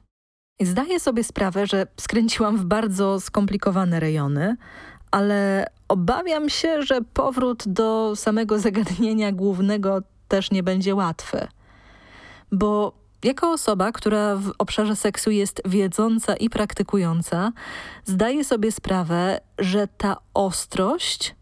Zdaję 0.61 1.01
sobie 1.01 1.25
sprawę, 1.25 1.67
że 1.67 1.87
skręciłam 2.01 2.57
w 2.57 2.65
bardzo 2.65 3.21
skomplikowane 3.21 4.01
rejony, 4.01 4.57
ale 5.11 5.67
obawiam 5.89 6.49
się, 6.49 6.83
że 6.83 7.01
powrót 7.03 7.65
do 7.67 8.17
samego 8.17 8.59
zagadnienia 8.59 9.33
głównego 9.33 10.03
też 10.29 10.51
nie 10.51 10.63
będzie 10.63 10.95
łatwy. 10.95 11.49
Bo 12.53 12.93
jako 13.25 13.53
osoba, 13.53 13.93
która 13.93 14.37
w 14.37 14.53
obszarze 14.59 14.97
seksu 14.97 15.31
jest 15.31 15.63
wiedząca 15.65 16.37
i 16.37 16.51
praktykująca, 16.51 17.53
zdaję 18.05 18.45
sobie 18.45 18.73
sprawę, 18.73 19.41
że 19.59 19.89
ta 19.99 20.17
ostrość 20.35 21.35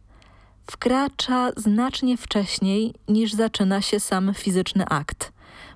wkracza 0.71 1.51
znacznie 1.57 2.17
wcześniej 2.17 2.95
niż 3.09 3.33
zaczyna 3.33 3.83
się 3.83 4.01
sam 4.01 4.35
fizyczny 4.35 4.85
akt, 4.87 5.33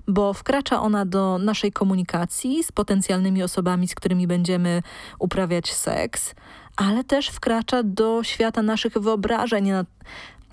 bo 0.07 0.33
wkracza 0.33 0.81
ona 0.81 1.05
do 1.05 1.37
naszej 1.37 1.71
komunikacji 1.71 2.63
z 2.63 2.71
potencjalnymi 2.71 3.43
osobami, 3.43 3.87
z 3.87 3.95
którymi 3.95 4.27
będziemy 4.27 4.81
uprawiać 5.19 5.73
seks, 5.73 6.35
ale 6.79 7.03
też 7.03 7.27
wkracza 7.27 7.83
do 7.83 8.23
świata 8.23 8.61
naszych 8.61 8.93
wyobrażeń, 8.93 9.71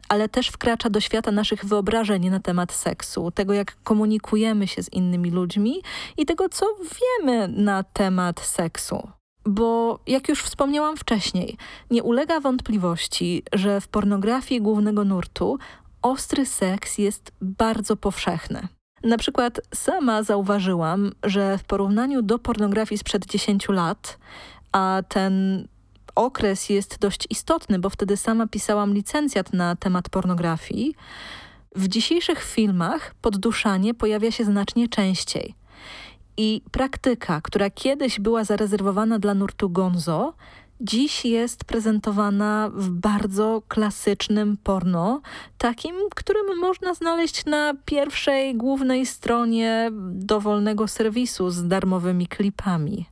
ale 0.09 0.29
też 0.29 0.49
wkracza 0.49 0.91
do 0.91 1.01
świata 1.01 1.33
naszych 1.33 1.65
wyobrażeń 1.65 2.31
na 2.31 2.41
temat 2.41 2.73
seksu, 2.73 3.31
tego 3.31 3.53
jak 3.53 3.77
komunikujemy 3.83 4.67
się 4.67 4.83
z 4.83 4.93
innymi 4.93 5.31
ludźmi 5.31 5.83
i 6.17 6.27
tego, 6.27 6.49
co 6.49 6.67
wiemy 7.01 7.49
na 7.49 7.83
temat 7.83 8.41
seksu. 8.41 9.09
Bo 9.45 9.99
jak 10.07 10.29
już 10.29 10.43
wspomniałam 10.43 10.97
wcześniej, 10.97 11.57
nie 11.91 12.03
ulega 12.03 12.41
wątpliwości, 12.41 13.43
że 13.53 13.81
w 13.81 13.89
pornografii 13.89 14.63
głównego 14.63 15.05
nurtu 15.05 15.59
ostry 16.03 16.47
seks 16.47 16.99
jest 16.99 17.33
bardzo 17.41 17.97
powszechny. 17.97 18.69
Na 19.05 19.19
przykład 19.19 19.61
sama 19.75 20.23
zauważyłam, 20.23 21.13
że 21.23 21.59
w 21.59 21.65
porównaniu 21.65 22.23
do 22.23 22.39
pornografii 22.39 22.99
sprzed 22.99 23.27
10 23.27 23.69
lat, 23.69 24.19
a 24.73 25.03
ten 25.09 25.67
okres 26.17 26.69
jest 26.69 26.99
dość 26.99 27.27
istotny, 27.31 27.79
bo 27.79 27.91
wtedy 27.91 28.17
sama 28.17 28.47
pisałam 28.47 28.95
licencjat 28.95 29.53
na 29.53 29.77
temat 29.77 30.09
pornografii. 30.09 30.95
W 31.77 31.89
dzisiejszych 31.89 32.45
filmach 32.45 33.15
podduszanie 33.21 33.95
pojawia 33.95 34.31
się 34.31 34.45
znacznie 34.45 34.89
częściej. 34.89 35.55
I 36.37 36.63
praktyka, 36.71 37.41
która 37.41 37.71
kiedyś 37.71 38.21
była 38.21 38.45
zarezerwowana 38.45 39.19
dla 39.19 39.35
nurtu 39.35 39.71
gonzo, 39.71 40.35
dziś 40.81 41.25
jest 41.25 41.65
prezentowana 41.65 42.71
w 42.75 42.91
bardzo 42.91 43.63
klasycznym 43.69 44.57
porno, 44.57 45.21
takim, 45.59 45.97
którym 46.15 46.59
można 46.59 46.95
znaleźć 46.95 47.45
na 47.45 47.75
pierwszej 47.85 48.57
głównej 48.57 49.07
stronie 49.07 49.91
dowolnego 50.13 50.89
serwisu 50.89 51.51
z 51.51 51.69
darmowymi 51.69 52.27
klipami. 52.27 53.07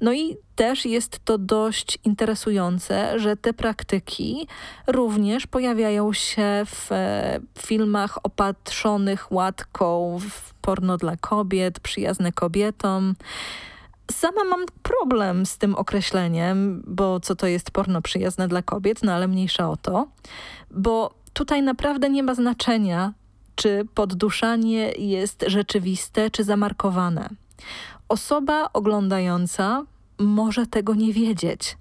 No 0.00 0.12
i 0.12 0.36
też 0.56 0.84
jest 0.84 1.24
to 1.24 1.38
dość 1.38 1.98
interesujące, 2.04 3.18
że 3.18 3.36
te 3.36 3.52
praktyki 3.52 4.48
również 4.86 5.46
pojawiają 5.46 6.12
się 6.12 6.62
w 6.66 6.92
e, 6.92 7.40
filmach 7.58 8.18
opatrzonych 8.22 9.32
łatką 9.32 10.18
w 10.30 10.54
porno 10.54 10.96
dla 10.96 11.16
kobiet, 11.16 11.80
przyjazne 11.80 12.32
kobietom. 12.32 13.14
Sama 14.10 14.44
mam 14.44 14.64
problem 14.82 15.46
z 15.46 15.58
tym 15.58 15.74
określeniem, 15.74 16.82
bo 16.86 17.20
co 17.20 17.36
to 17.36 17.46
jest 17.46 17.70
porno 17.70 18.02
przyjazne 18.02 18.48
dla 18.48 18.62
kobiet, 18.62 19.02
no 19.02 19.12
ale 19.12 19.28
mniejsza 19.28 19.70
o 19.70 19.76
to, 19.76 20.08
bo 20.70 21.14
tutaj 21.32 21.62
naprawdę 21.62 22.10
nie 22.10 22.22
ma 22.22 22.34
znaczenia, 22.34 23.12
czy 23.54 23.86
podduszanie 23.94 24.92
jest 24.92 25.44
rzeczywiste, 25.46 26.30
czy 26.30 26.44
zamarkowane. 26.44 27.28
Osoba 28.08 28.68
oglądająca 28.72 29.84
może 30.18 30.66
tego 30.66 30.94
nie 30.94 31.12
wiedzieć. 31.12 31.76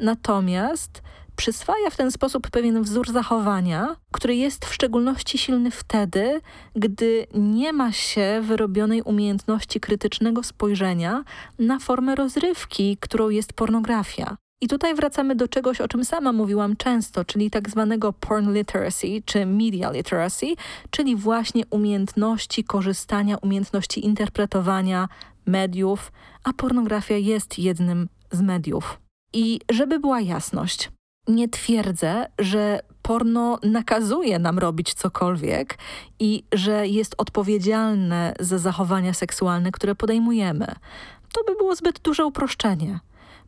Natomiast 0.00 1.02
przyswaja 1.36 1.90
w 1.90 1.96
ten 1.96 2.10
sposób 2.10 2.50
pewien 2.50 2.82
wzór 2.82 3.12
zachowania, 3.12 3.96
który 4.12 4.36
jest 4.36 4.64
w 4.64 4.74
szczególności 4.74 5.38
silny 5.38 5.70
wtedy, 5.70 6.40
gdy 6.74 7.26
nie 7.34 7.72
ma 7.72 7.92
się 7.92 8.40
wyrobionej 8.42 9.02
umiejętności 9.02 9.80
krytycznego 9.80 10.42
spojrzenia 10.42 11.24
na 11.58 11.78
formę 11.78 12.14
rozrywki, 12.14 12.96
którą 13.00 13.28
jest 13.28 13.52
pornografia. 13.52 14.36
I 14.60 14.68
tutaj 14.68 14.94
wracamy 14.94 15.34
do 15.34 15.48
czegoś, 15.48 15.80
o 15.80 15.88
czym 15.88 16.04
sama 16.04 16.32
mówiłam 16.32 16.76
często, 16.76 17.24
czyli 17.24 17.50
tak 17.50 17.70
zwanego 17.70 18.12
porn 18.12 18.54
literacy, 18.54 19.06
czy 19.24 19.46
media 19.46 19.90
literacy, 19.90 20.46
czyli 20.90 21.16
właśnie 21.16 21.62
umiejętności 21.70 22.64
korzystania, 22.64 23.36
umiejętności 23.36 24.04
interpretowania 24.04 25.08
mediów, 25.46 26.12
a 26.44 26.52
pornografia 26.52 27.16
jest 27.16 27.58
jednym 27.58 28.08
z 28.32 28.40
mediów. 28.40 29.00
I 29.32 29.60
żeby 29.70 30.00
była 30.00 30.20
jasność, 30.20 30.90
nie 31.28 31.48
twierdzę, 31.48 32.26
że 32.38 32.80
porno 33.02 33.58
nakazuje 33.62 34.38
nam 34.38 34.58
robić 34.58 34.94
cokolwiek 34.94 35.78
i 36.18 36.44
że 36.52 36.86
jest 36.86 37.14
odpowiedzialne 37.18 38.34
za 38.40 38.58
zachowania 38.58 39.14
seksualne, 39.14 39.72
które 39.72 39.94
podejmujemy. 39.94 40.66
To 41.32 41.44
by 41.44 41.56
było 41.56 41.74
zbyt 41.74 42.00
duże 42.00 42.26
uproszczenie, 42.26 43.00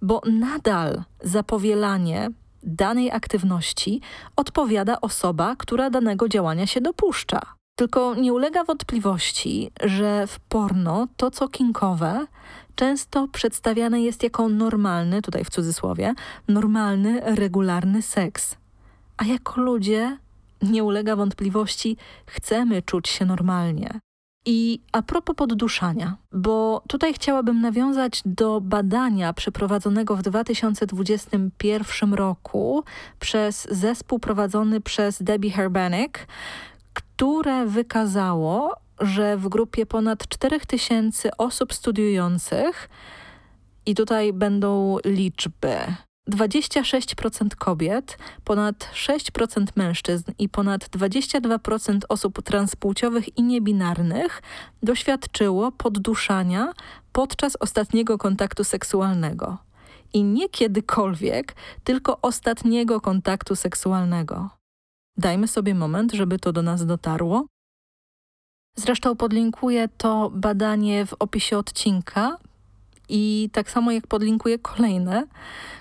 bo 0.02 0.22
nadal 0.32 1.02
za 1.22 1.42
powielanie 1.42 2.28
danej 2.62 3.10
aktywności 3.10 4.00
odpowiada 4.36 5.00
osoba, 5.00 5.56
która 5.58 5.90
danego 5.90 6.28
działania 6.28 6.66
się 6.66 6.80
dopuszcza. 6.80 7.57
Tylko 7.78 8.14
nie 8.14 8.32
ulega 8.32 8.64
wątpliwości, 8.64 9.70
że 9.84 10.26
w 10.26 10.40
porno 10.40 11.08
to, 11.16 11.30
co 11.30 11.48
kinkowe, 11.48 12.26
często 12.74 13.28
przedstawiane 13.28 14.00
jest 14.02 14.22
jako 14.22 14.48
normalny, 14.48 15.22
tutaj 15.22 15.44
w 15.44 15.50
cudzysłowie, 15.50 16.14
normalny, 16.48 17.20
regularny 17.24 18.02
seks. 18.02 18.56
A 19.16 19.24
jako 19.24 19.60
ludzie, 19.60 20.18
nie 20.62 20.84
ulega 20.84 21.16
wątpliwości, 21.16 21.96
chcemy 22.26 22.82
czuć 22.82 23.08
się 23.08 23.24
normalnie. 23.24 24.00
I 24.46 24.80
a 24.92 25.02
propos 25.02 25.36
podduszania, 25.36 26.16
bo 26.32 26.82
tutaj 26.88 27.14
chciałabym 27.14 27.60
nawiązać 27.60 28.22
do 28.24 28.60
badania 28.60 29.32
przeprowadzonego 29.32 30.16
w 30.16 30.22
2021 30.22 32.14
roku 32.14 32.84
przez 33.20 33.68
zespół 33.70 34.18
prowadzony 34.18 34.80
przez 34.80 35.22
Debbie 35.22 35.50
Herbenek, 35.50 36.26
które 36.98 37.66
wykazało, 37.66 38.76
że 39.00 39.36
w 39.36 39.48
grupie 39.48 39.86
ponad 39.86 40.28
4000 40.28 41.36
osób 41.36 41.74
studiujących, 41.74 42.88
i 43.86 43.94
tutaj 43.94 44.32
będą 44.32 44.96
liczby, 45.04 45.76
26% 46.30 47.48
kobiet, 47.58 48.18
ponad 48.44 48.90
6% 48.94 49.66
mężczyzn 49.76 50.32
i 50.38 50.48
ponad 50.48 50.84
22% 50.84 51.98
osób 52.08 52.42
transpłciowych 52.42 53.38
i 53.38 53.42
niebinarnych 53.42 54.42
doświadczyło 54.82 55.72
podduszania 55.72 56.72
podczas 57.12 57.56
ostatniego 57.60 58.18
kontaktu 58.18 58.64
seksualnego. 58.64 59.58
I 60.12 60.24
nie 60.24 60.48
kiedykolwiek, 60.48 61.54
tylko 61.84 62.18
ostatniego 62.22 63.00
kontaktu 63.00 63.56
seksualnego. 63.56 64.57
Dajmy 65.18 65.48
sobie 65.48 65.74
moment, 65.74 66.12
żeby 66.12 66.38
to 66.38 66.52
do 66.52 66.62
nas 66.62 66.86
dotarło. 66.86 67.46
Zresztą 68.76 69.16
podlinkuję 69.16 69.88
to 69.96 70.30
badanie 70.34 71.06
w 71.06 71.14
opisie 71.18 71.58
odcinka 71.58 72.38
i 73.08 73.50
tak 73.52 73.70
samo 73.70 73.90
jak 73.92 74.06
podlinkuję 74.06 74.58
kolejne, 74.58 75.26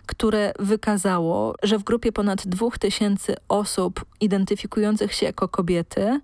które 0.05 0.53
wykazało, 0.59 1.55
że 1.63 1.79
w 1.79 1.83
grupie 1.83 2.11
ponad 2.11 2.47
2000 2.47 3.35
osób 3.49 4.05
identyfikujących 4.21 5.13
się 5.13 5.25
jako 5.25 5.47
kobiety 5.47 6.21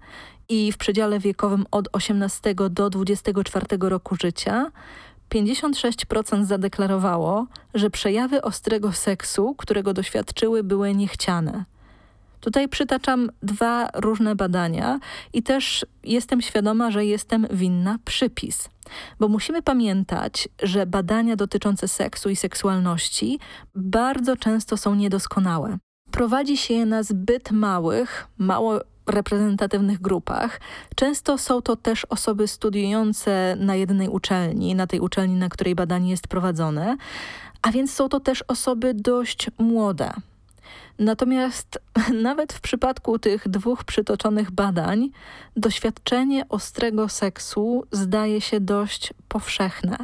i 0.50 0.72
w 0.72 0.78
przedziale 0.78 1.20
wiekowym 1.20 1.66
od 1.72 1.90
18 1.92 2.56
do 2.56 2.90
24 2.90 3.66
roku 3.80 4.16
życia 4.16 4.72
56% 5.30 6.46
zadeklarowało, 6.46 7.48
że 7.74 7.90
przejawy 7.90 8.42
ostrego 8.42 8.92
seksu, 8.92 9.56
którego 9.58 9.94
doświadczyły, 9.94 10.64
były 10.64 10.96
niechciane. 10.96 11.73
Tutaj 12.44 12.70
przytaczam 12.70 13.30
dwa 13.44 13.90
różne 13.94 14.36
badania 14.36 15.00
i 15.34 15.44
też 15.44 15.86
jestem 16.04 16.42
świadoma, 16.42 16.92
że 16.92 17.06
jestem 17.06 17.48
winna 17.52 17.98
przypis. 18.06 18.70
Bo 19.20 19.28
musimy 19.28 19.62
pamiętać, 19.62 20.50
że 20.64 20.86
badania 20.86 21.36
dotyczące 21.36 21.88
seksu 21.88 22.30
i 22.30 22.36
seksualności 22.36 23.40
bardzo 23.76 24.38
często 24.38 24.78
są 24.78 24.96
niedoskonałe. 24.96 25.78
Prowadzi 26.12 26.58
się 26.58 26.74
je 26.74 26.86
na 26.86 27.04
zbyt 27.04 27.52
małych, 27.52 28.28
mało 28.38 28.80
reprezentatywnych 29.08 30.02
grupach. 30.02 30.62
Często 30.96 31.38
są 31.38 31.62
to 31.62 31.76
też 31.76 32.06
osoby 32.06 32.48
studiujące 32.48 33.56
na 33.60 33.76
jednej 33.76 34.10
uczelni, 34.10 34.76
na 34.76 34.88
tej 34.88 35.00
uczelni, 35.00 35.36
na 35.36 35.50
której 35.50 35.76
badanie 35.76 36.12
jest 36.12 36.28
prowadzone, 36.28 36.98
a 37.62 37.72
więc 37.72 37.94
są 37.94 38.10
to 38.10 38.20
też 38.20 38.44
osoby 38.48 38.94
dość 38.94 39.50
młode. 39.58 40.14
Natomiast 41.00 41.80
nawet 42.22 42.54
w 42.54 42.62
przypadku 42.62 43.20
tych 43.20 43.50
dwóch 43.50 43.84
przytoczonych 43.84 44.52
badań, 44.52 45.10
doświadczenie 45.58 46.50
ostrego 46.50 47.10
seksu 47.10 47.84
zdaje 47.92 48.42
się 48.42 48.60
dość 48.60 49.14
powszechne. 49.28 49.98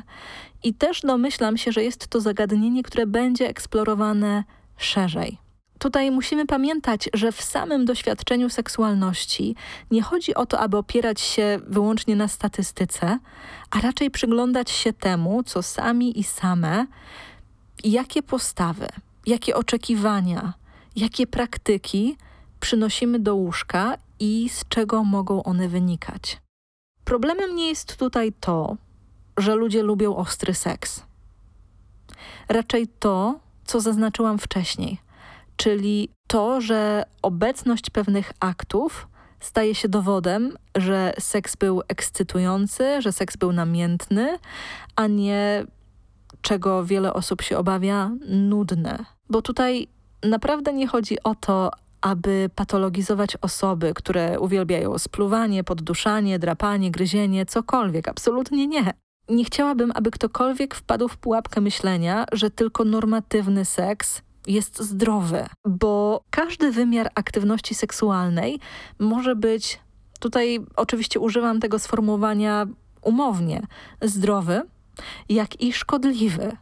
I 0.63 0.73
też 0.73 1.01
domyślam 1.01 1.57
się, 1.57 1.71
że 1.71 1.83
jest 1.83 2.07
to 2.07 2.21
zagadnienie, 2.21 2.83
które 2.83 3.07
będzie 3.07 3.49
eksplorowane 3.49 4.43
szerzej. 4.77 5.37
Tutaj 5.79 6.11
musimy 6.11 6.45
pamiętać, 6.45 7.09
że 7.13 7.31
w 7.31 7.41
samym 7.41 7.85
doświadczeniu 7.85 8.49
seksualności 8.49 9.55
nie 9.91 10.01
chodzi 10.01 10.35
o 10.35 10.45
to, 10.45 10.59
aby 10.59 10.77
opierać 10.77 11.21
się 11.21 11.59
wyłącznie 11.67 12.15
na 12.15 12.27
statystyce, 12.27 13.19
a 13.71 13.81
raczej 13.81 14.11
przyglądać 14.11 14.69
się 14.69 14.93
temu, 14.93 15.43
co 15.43 15.63
sami 15.63 16.19
i 16.19 16.23
same, 16.23 16.85
jakie 17.83 18.23
postawy, 18.23 18.87
jakie 19.29 19.55
oczekiwania, 19.55 20.53
jakie 20.95 21.27
praktyki 21.27 22.17
przynosimy 22.59 23.19
do 23.19 23.35
łóżka 23.35 23.97
i 24.19 24.49
z 24.49 24.67
czego 24.67 25.03
mogą 25.03 25.43
one 25.43 25.67
wynikać. 25.67 26.41
Problemem 27.03 27.55
nie 27.55 27.67
jest 27.67 27.97
tutaj 27.97 28.33
to, 28.39 28.77
że 29.37 29.55
ludzie 29.55 29.83
lubią 29.83 30.15
ostry 30.15 30.53
seks. 30.53 31.03
Raczej 32.49 32.87
to, 32.87 33.39
co 33.65 33.81
zaznaczyłam 33.81 34.39
wcześniej, 34.39 34.97
czyli 35.57 36.09
to, 36.27 36.61
że 36.61 37.05
obecność 37.21 37.89
pewnych 37.89 38.31
aktów 38.39 39.07
staje 39.39 39.75
się 39.75 39.89
dowodem, 39.89 40.57
że 40.75 41.13
seks 41.19 41.55
był 41.55 41.81
ekscytujący, 41.87 43.01
że 43.01 43.11
seks 43.11 43.37
był 43.37 43.51
namiętny, 43.51 44.37
a 44.95 45.07
nie 45.07 45.65
czego 46.41 46.85
wiele 46.85 47.13
osób 47.13 47.41
się 47.41 47.57
obawia, 47.57 48.11
nudne. 48.27 49.18
Bo 49.29 49.41
tutaj 49.41 49.87
naprawdę 50.23 50.73
nie 50.73 50.87
chodzi 50.87 51.23
o 51.23 51.35
to, 51.35 51.71
aby 52.01 52.49
patologizować 52.55 53.37
osoby, 53.41 53.93
które 53.95 54.39
uwielbiają 54.39 54.97
spluwanie, 54.97 55.63
podduszanie, 55.63 56.39
drapanie, 56.39 56.91
gryzienie, 56.91 57.45
cokolwiek. 57.45 58.07
Absolutnie 58.07 58.67
nie. 58.67 58.93
Nie 59.29 59.45
chciałabym, 59.45 59.91
aby 59.95 60.11
ktokolwiek 60.11 60.75
wpadł 60.75 61.07
w 61.07 61.17
pułapkę 61.17 61.61
myślenia, 61.61 62.25
że 62.31 62.49
tylko 62.49 62.83
normatywny 62.83 63.65
seks 63.65 64.21
jest 64.47 64.79
zdrowy, 64.79 65.45
bo 65.67 66.21
każdy 66.29 66.71
wymiar 66.71 67.11
aktywności 67.15 67.75
seksualnej 67.75 68.59
może 68.99 69.35
być, 69.35 69.79
tutaj 70.19 70.59
oczywiście 70.75 71.19
używam 71.19 71.59
tego 71.59 71.79
sformułowania 71.79 72.67
umownie, 73.01 73.61
zdrowy, 74.01 74.61
jak 75.29 75.61
i 75.61 75.73
szkodliwy 75.73 76.57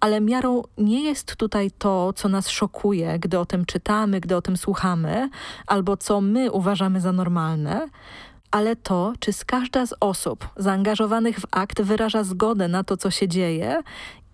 ale 0.00 0.20
miarą 0.20 0.62
nie 0.78 1.04
jest 1.04 1.36
tutaj 1.36 1.70
to, 1.70 2.12
co 2.12 2.28
nas 2.28 2.48
szokuje, 2.48 3.18
gdy 3.18 3.38
o 3.38 3.46
tym 3.46 3.66
czytamy, 3.66 4.20
gdy 4.20 4.36
o 4.36 4.42
tym 4.42 4.56
słuchamy, 4.56 5.30
albo 5.66 5.96
co 5.96 6.20
my 6.20 6.52
uważamy 6.52 7.00
za 7.00 7.12
normalne, 7.12 7.88
ale 8.50 8.76
to, 8.76 9.12
czy 9.20 9.32
z 9.32 9.44
każda 9.44 9.86
z 9.86 9.94
osób 10.00 10.48
zaangażowanych 10.56 11.40
w 11.40 11.46
akt 11.50 11.82
wyraża 11.82 12.24
zgodę 12.24 12.68
na 12.68 12.84
to, 12.84 12.96
co 12.96 13.10
się 13.10 13.28
dzieje 13.28 13.82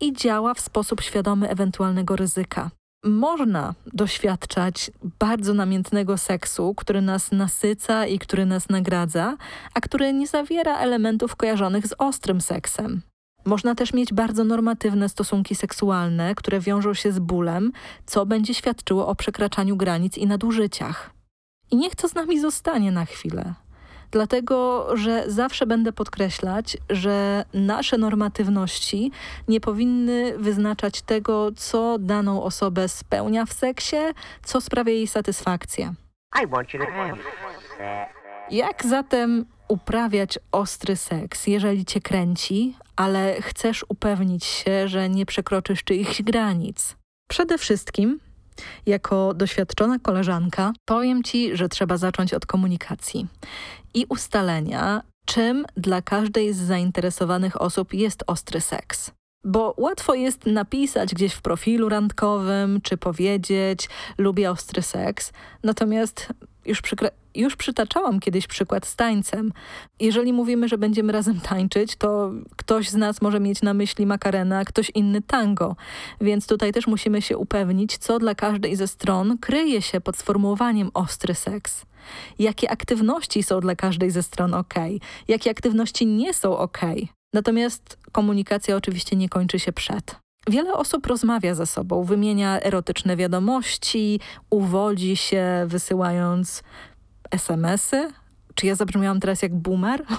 i 0.00 0.12
działa 0.12 0.54
w 0.54 0.60
sposób 0.60 1.00
świadomy 1.00 1.48
ewentualnego 1.48 2.16
ryzyka. 2.16 2.70
Można 3.04 3.74
doświadczać 3.86 4.90
bardzo 5.18 5.54
namiętnego 5.54 6.18
seksu, 6.18 6.74
który 6.74 7.02
nas 7.02 7.32
nasyca 7.32 8.06
i 8.06 8.18
który 8.18 8.46
nas 8.46 8.68
nagradza, 8.68 9.36
a 9.74 9.80
który 9.80 10.12
nie 10.12 10.26
zawiera 10.26 10.78
elementów 10.78 11.36
kojarzonych 11.36 11.86
z 11.86 11.94
ostrym 11.98 12.40
seksem. 12.40 13.02
Można 13.46 13.74
też 13.74 13.92
mieć 13.92 14.12
bardzo 14.12 14.44
normatywne 14.44 15.08
stosunki 15.08 15.54
seksualne, 15.54 16.34
które 16.34 16.60
wiążą 16.60 16.94
się 16.94 17.12
z 17.12 17.18
bólem, 17.18 17.72
co 18.06 18.26
będzie 18.26 18.54
świadczyło 18.54 19.08
o 19.08 19.14
przekraczaniu 19.14 19.76
granic 19.76 20.18
i 20.18 20.26
nadużyciach. 20.26 21.10
I 21.70 21.76
niech 21.76 21.96
to 21.96 22.08
z 22.08 22.14
nami 22.14 22.40
zostanie 22.40 22.92
na 22.92 23.04
chwilę. 23.04 23.54
Dlatego, 24.10 24.86
że 24.96 25.24
zawsze 25.26 25.66
będę 25.66 25.92
podkreślać, 25.92 26.76
że 26.90 27.44
nasze 27.54 27.98
normatywności 27.98 29.10
nie 29.48 29.60
powinny 29.60 30.38
wyznaczać 30.38 31.02
tego, 31.02 31.52
co 31.56 31.98
daną 31.98 32.42
osobę 32.42 32.88
spełnia 32.88 33.46
w 33.46 33.52
seksie, 33.52 33.96
co 34.44 34.60
sprawia 34.60 34.92
jej 34.92 35.06
satysfakcję. 35.06 35.94
Jak 38.50 38.86
zatem 38.86 39.46
uprawiać 39.68 40.38
ostry 40.52 40.96
seks, 40.96 41.46
jeżeli 41.46 41.84
cię 41.84 42.00
kręci, 42.00 42.76
ale 42.96 43.42
chcesz 43.42 43.84
upewnić 43.88 44.44
się, 44.44 44.88
że 44.88 45.08
nie 45.08 45.26
przekroczysz 45.26 45.84
czyichś 45.84 46.22
granic? 46.22 46.96
Przede 47.28 47.58
wszystkim, 47.58 48.20
jako 48.86 49.34
doświadczona 49.34 49.98
koleżanka, 49.98 50.72
powiem 50.84 51.22
ci, 51.22 51.56
że 51.56 51.68
trzeba 51.68 51.96
zacząć 51.96 52.34
od 52.34 52.46
komunikacji 52.46 53.26
i 53.94 54.06
ustalenia, 54.08 55.02
czym 55.26 55.64
dla 55.76 56.02
każdej 56.02 56.52
z 56.52 56.56
zainteresowanych 56.56 57.60
osób 57.60 57.94
jest 57.94 58.24
ostry 58.26 58.60
seks. 58.60 59.10
Bo 59.44 59.74
łatwo 59.76 60.14
jest 60.14 60.46
napisać 60.46 61.14
gdzieś 61.14 61.32
w 61.32 61.42
profilu 61.42 61.88
randkowym, 61.88 62.80
czy 62.80 62.96
powiedzieć, 62.96 63.88
lubię 64.18 64.50
ostry 64.50 64.82
seks, 64.82 65.32
natomiast 65.62 66.28
już, 66.64 66.82
już 67.36 67.56
przytaczałam 67.56 68.20
kiedyś 68.20 68.46
przykład 68.46 68.86
z 68.86 68.96
tańcem. 68.96 69.52
Jeżeli 70.00 70.32
mówimy, 70.32 70.68
że 70.68 70.78
będziemy 70.78 71.12
razem 71.12 71.40
tańczyć, 71.40 71.96
to 71.96 72.30
ktoś 72.56 72.88
z 72.90 72.94
nas 72.94 73.22
może 73.22 73.40
mieć 73.40 73.62
na 73.62 73.74
myśli 73.74 74.06
makarena, 74.06 74.64
ktoś 74.64 74.90
inny 74.94 75.22
tango. 75.22 75.76
Więc 76.20 76.46
tutaj 76.46 76.72
też 76.72 76.86
musimy 76.86 77.22
się 77.22 77.38
upewnić, 77.38 77.98
co 77.98 78.18
dla 78.18 78.34
każdej 78.34 78.76
ze 78.76 78.88
stron 78.88 79.38
kryje 79.38 79.82
się 79.82 80.00
pod 80.00 80.16
sformułowaniem 80.16 80.90
ostry 80.94 81.34
seks. 81.34 81.86
Jakie 82.38 82.70
aktywności 82.70 83.42
są 83.42 83.60
dla 83.60 83.76
każdej 83.76 84.10
ze 84.10 84.22
stron 84.22 84.54
ok, 84.54 84.74
jakie 85.28 85.50
aktywności 85.50 86.06
nie 86.06 86.34
są 86.34 86.58
ok. 86.58 86.80
Natomiast 87.34 87.98
komunikacja 88.12 88.76
oczywiście 88.76 89.16
nie 89.16 89.28
kończy 89.28 89.58
się 89.58 89.72
przed. 89.72 90.16
Wiele 90.50 90.74
osób 90.74 91.06
rozmawia 91.06 91.54
ze 91.54 91.66
sobą, 91.66 92.04
wymienia 92.04 92.60
erotyczne 92.60 93.16
wiadomości, 93.16 94.20
uwodzi 94.50 95.16
się 95.16 95.64
wysyłając 95.66 96.62
SMS-y. 97.30 98.12
Czy 98.54 98.66
ja 98.66 98.74
zabrzmiałam 98.74 99.20
teraz 99.20 99.42
jak 99.42 99.54
boomer? 99.54 100.04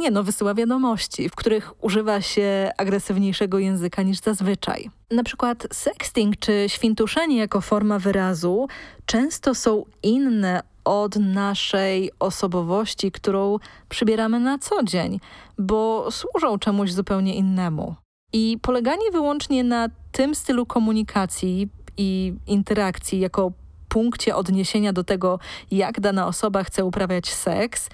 Nie 0.00 0.10
no, 0.10 0.22
wysyła 0.22 0.54
wiadomości, 0.54 1.28
w 1.28 1.34
których 1.34 1.84
używa 1.84 2.20
się 2.20 2.70
agresywniejszego 2.78 3.58
języka 3.58 4.02
niż 4.02 4.18
zazwyczaj. 4.18 4.90
Na 5.10 5.24
przykład 5.24 5.66
sexting 5.72 6.38
czy 6.38 6.64
świntuszenie 6.68 7.36
jako 7.36 7.60
forma 7.60 7.98
wyrazu 7.98 8.68
często 9.06 9.54
są 9.54 9.84
inne 10.02 10.62
od 10.84 11.16
naszej 11.16 12.10
osobowości, 12.18 13.12
którą 13.12 13.58
przybieramy 13.88 14.40
na 14.40 14.58
co 14.58 14.82
dzień, 14.82 15.20
bo 15.58 16.10
służą 16.10 16.58
czemuś 16.58 16.92
zupełnie 16.92 17.34
innemu. 17.34 17.94
I 18.32 18.58
poleganie 18.62 19.10
wyłącznie 19.12 19.64
na 19.64 19.88
tym 20.12 20.34
stylu 20.34 20.66
komunikacji 20.66 21.68
i 21.96 22.34
interakcji 22.46 23.20
jako 23.20 23.52
punkcie 23.92 24.36
odniesienia 24.36 24.92
do 24.92 25.04
tego, 25.04 25.38
jak 25.70 26.00
dana 26.00 26.26
osoba 26.26 26.64
chce 26.64 26.84
uprawiać 26.84 27.34
seks, 27.34 27.88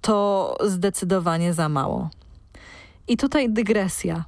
to 0.00 0.56
zdecydowanie 0.64 1.54
za 1.54 1.68
mało. 1.68 2.10
I 3.08 3.16
tutaj 3.16 3.50
dygresja. 3.50 4.24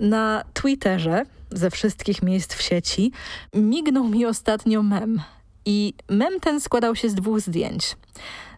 Na 0.00 0.44
Twitterze, 0.54 1.22
ze 1.50 1.70
wszystkich 1.70 2.22
miejsc 2.22 2.54
w 2.54 2.62
sieci, 2.62 3.12
mignął 3.54 4.08
mi 4.08 4.26
ostatnio 4.26 4.82
mem. 4.82 5.20
I 5.64 5.94
mem 6.08 6.40
ten 6.40 6.60
składał 6.60 6.96
się 6.96 7.08
z 7.08 7.14
dwóch 7.14 7.40
zdjęć. 7.40 7.96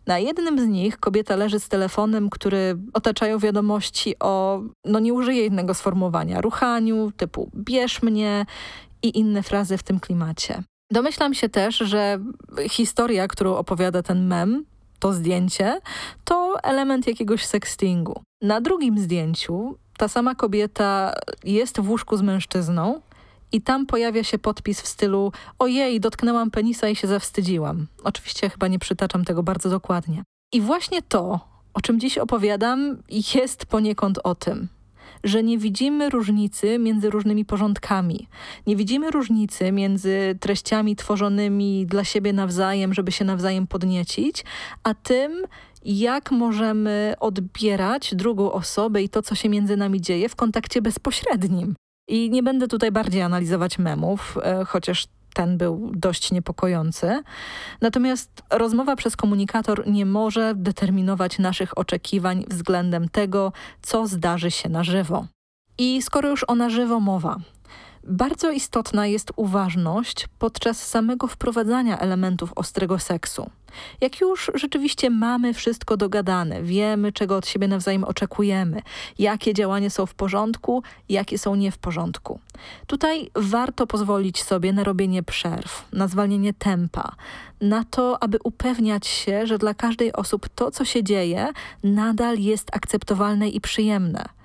Na 0.06 0.18
jednym 0.18 0.60
z 0.60 0.66
nich 0.66 0.98
kobieta 0.98 1.36
leży 1.36 1.60
z 1.60 1.68
telefonem, 1.68 2.30
który 2.30 2.78
otaczają 2.92 3.38
wiadomości 3.38 4.14
o, 4.20 4.62
no 4.84 4.98
nie 4.98 5.14
użyję 5.14 5.46
innego 5.46 5.74
sformułowania, 5.74 6.40
ruchaniu 6.40 7.12
typu 7.16 7.50
bierz 7.54 8.02
mnie 8.02 8.46
i 9.02 9.18
inne 9.18 9.42
frazy 9.42 9.78
w 9.78 9.82
tym 9.82 10.00
klimacie. 10.00 10.62
Domyślam 10.90 11.34
się 11.34 11.48
też, 11.48 11.76
że 11.76 12.18
historia, 12.68 13.28
którą 13.28 13.56
opowiada 13.56 14.02
ten 14.02 14.26
mem, 14.26 14.64
to 14.98 15.12
zdjęcie, 15.12 15.80
to 16.24 16.56
element 16.62 17.06
jakiegoś 17.06 17.46
sextingu. 17.46 18.22
Na 18.42 18.60
drugim 18.60 18.98
zdjęciu 18.98 19.78
ta 19.96 20.08
sama 20.08 20.34
kobieta 20.34 21.14
jest 21.44 21.80
w 21.80 21.90
łóżku 21.90 22.16
z 22.16 22.22
mężczyzną 22.22 23.00
i 23.52 23.62
tam 23.62 23.86
pojawia 23.86 24.24
się 24.24 24.38
podpis 24.38 24.80
w 24.80 24.86
stylu 24.86 25.32
ojej, 25.58 26.00
dotknęłam 26.00 26.50
penisa 26.50 26.88
i 26.88 26.96
się 26.96 27.08
zawstydziłam. 27.08 27.86
Oczywiście 28.04 28.50
chyba 28.50 28.68
nie 28.68 28.78
przytaczam 28.78 29.24
tego 29.24 29.42
bardzo 29.42 29.70
dokładnie. 29.70 30.22
I 30.52 30.60
właśnie 30.60 31.02
to, 31.02 31.40
o 31.74 31.80
czym 31.80 32.00
dziś 32.00 32.18
opowiadam, 32.18 33.02
jest 33.34 33.66
poniekąd 33.66 34.18
o 34.24 34.34
tym 34.34 34.68
że 35.24 35.42
nie 35.42 35.58
widzimy 35.58 36.10
różnicy 36.10 36.78
między 36.78 37.10
różnymi 37.10 37.44
porządkami. 37.44 38.28
Nie 38.66 38.76
widzimy 38.76 39.10
różnicy 39.10 39.72
między 39.72 40.38
treściami 40.40 40.96
tworzonymi 40.96 41.86
dla 41.86 42.04
siebie 42.04 42.32
nawzajem, 42.32 42.94
żeby 42.94 43.12
się 43.12 43.24
nawzajem 43.24 43.66
podniecić, 43.66 44.44
a 44.82 44.94
tym, 44.94 45.46
jak 45.84 46.30
możemy 46.30 47.14
odbierać 47.20 48.14
drugą 48.14 48.52
osobę 48.52 49.02
i 49.02 49.08
to, 49.08 49.22
co 49.22 49.34
się 49.34 49.48
między 49.48 49.76
nami 49.76 50.00
dzieje 50.00 50.28
w 50.28 50.36
kontakcie 50.36 50.82
bezpośrednim. 50.82 51.74
I 52.08 52.30
nie 52.30 52.42
będę 52.42 52.68
tutaj 52.68 52.92
bardziej 52.92 53.22
analizować 53.22 53.78
memów, 53.78 54.38
e, 54.42 54.64
chociaż 54.64 55.06
ten 55.34 55.58
był 55.58 55.90
dość 55.94 56.32
niepokojący. 56.32 57.22
Natomiast 57.80 58.42
rozmowa 58.50 58.96
przez 58.96 59.16
komunikator 59.16 59.88
nie 59.88 60.06
może 60.06 60.54
determinować 60.56 61.38
naszych 61.38 61.78
oczekiwań 61.78 62.44
względem 62.48 63.08
tego, 63.08 63.52
co 63.82 64.06
zdarzy 64.06 64.50
się 64.50 64.68
na 64.68 64.84
żywo. 64.84 65.26
I 65.78 66.02
skoro 66.02 66.28
już 66.28 66.44
o 66.48 66.54
na 66.54 66.70
żywo 66.70 67.00
mowa, 67.00 67.36
bardzo 68.04 68.50
istotna 68.50 69.06
jest 69.06 69.32
uważność 69.36 70.28
podczas 70.38 70.86
samego 70.86 71.26
wprowadzania 71.26 71.98
elementów 71.98 72.52
ostrego 72.56 72.98
seksu. 72.98 73.50
Jak 74.00 74.20
już 74.20 74.50
rzeczywiście 74.54 75.10
mamy 75.10 75.54
wszystko 75.54 75.96
dogadane, 75.96 76.62
wiemy 76.62 77.12
czego 77.12 77.36
od 77.36 77.46
siebie 77.46 77.68
nawzajem 77.68 78.04
oczekujemy, 78.04 78.82
jakie 79.18 79.54
działania 79.54 79.90
są 79.90 80.06
w 80.06 80.14
porządku, 80.14 80.82
jakie 81.08 81.38
są 81.38 81.54
nie 81.54 81.72
w 81.72 81.78
porządku. 81.78 82.40
Tutaj 82.86 83.30
warto 83.34 83.86
pozwolić 83.86 84.42
sobie 84.42 84.72
na 84.72 84.84
robienie 84.84 85.22
przerw, 85.22 85.88
na 85.92 86.08
zwalnienie 86.08 86.54
tempa, 86.54 87.12
na 87.60 87.84
to, 87.84 88.22
aby 88.22 88.38
upewniać 88.44 89.06
się, 89.06 89.46
że 89.46 89.58
dla 89.58 89.74
każdej 89.74 90.12
osób 90.12 90.48
to, 90.48 90.70
co 90.70 90.84
się 90.84 91.04
dzieje, 91.04 91.48
nadal 91.84 92.38
jest 92.38 92.76
akceptowalne 92.76 93.48
i 93.48 93.60
przyjemne 93.60 94.39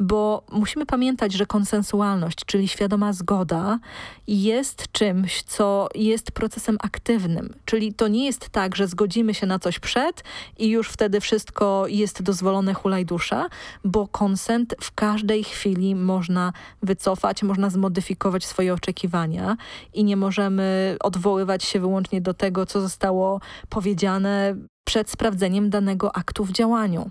bo 0.00 0.42
musimy 0.52 0.86
pamiętać, 0.86 1.32
że 1.32 1.46
konsensualność, 1.46 2.38
czyli 2.46 2.68
świadoma 2.68 3.12
zgoda, 3.12 3.78
jest 4.26 4.92
czymś, 4.92 5.42
co 5.42 5.88
jest 5.94 6.32
procesem 6.32 6.76
aktywnym. 6.80 7.54
Czyli 7.64 7.94
to 7.94 8.08
nie 8.08 8.24
jest 8.24 8.48
tak, 8.48 8.76
że 8.76 8.86
zgodzimy 8.86 9.34
się 9.34 9.46
na 9.46 9.58
coś 9.58 9.78
przed 9.78 10.24
i 10.58 10.68
już 10.68 10.88
wtedy 10.88 11.20
wszystko 11.20 11.84
jest 11.88 12.22
dozwolone 12.22 12.74
hulaj 12.74 13.06
dusza, 13.06 13.48
bo 13.84 14.08
konsent 14.08 14.74
w 14.80 14.92
każdej 14.94 15.44
chwili 15.44 15.94
można 15.94 16.52
wycofać, 16.82 17.42
można 17.42 17.70
zmodyfikować 17.70 18.44
swoje 18.44 18.74
oczekiwania 18.74 19.56
i 19.94 20.04
nie 20.04 20.16
możemy 20.16 20.96
odwoływać 21.00 21.64
się 21.64 21.80
wyłącznie 21.80 22.20
do 22.20 22.34
tego, 22.34 22.66
co 22.66 22.80
zostało 22.80 23.40
powiedziane 23.68 24.56
przed 24.84 25.10
sprawdzeniem 25.10 25.70
danego 25.70 26.16
aktu 26.16 26.44
w 26.44 26.52
działaniu. 26.52 27.10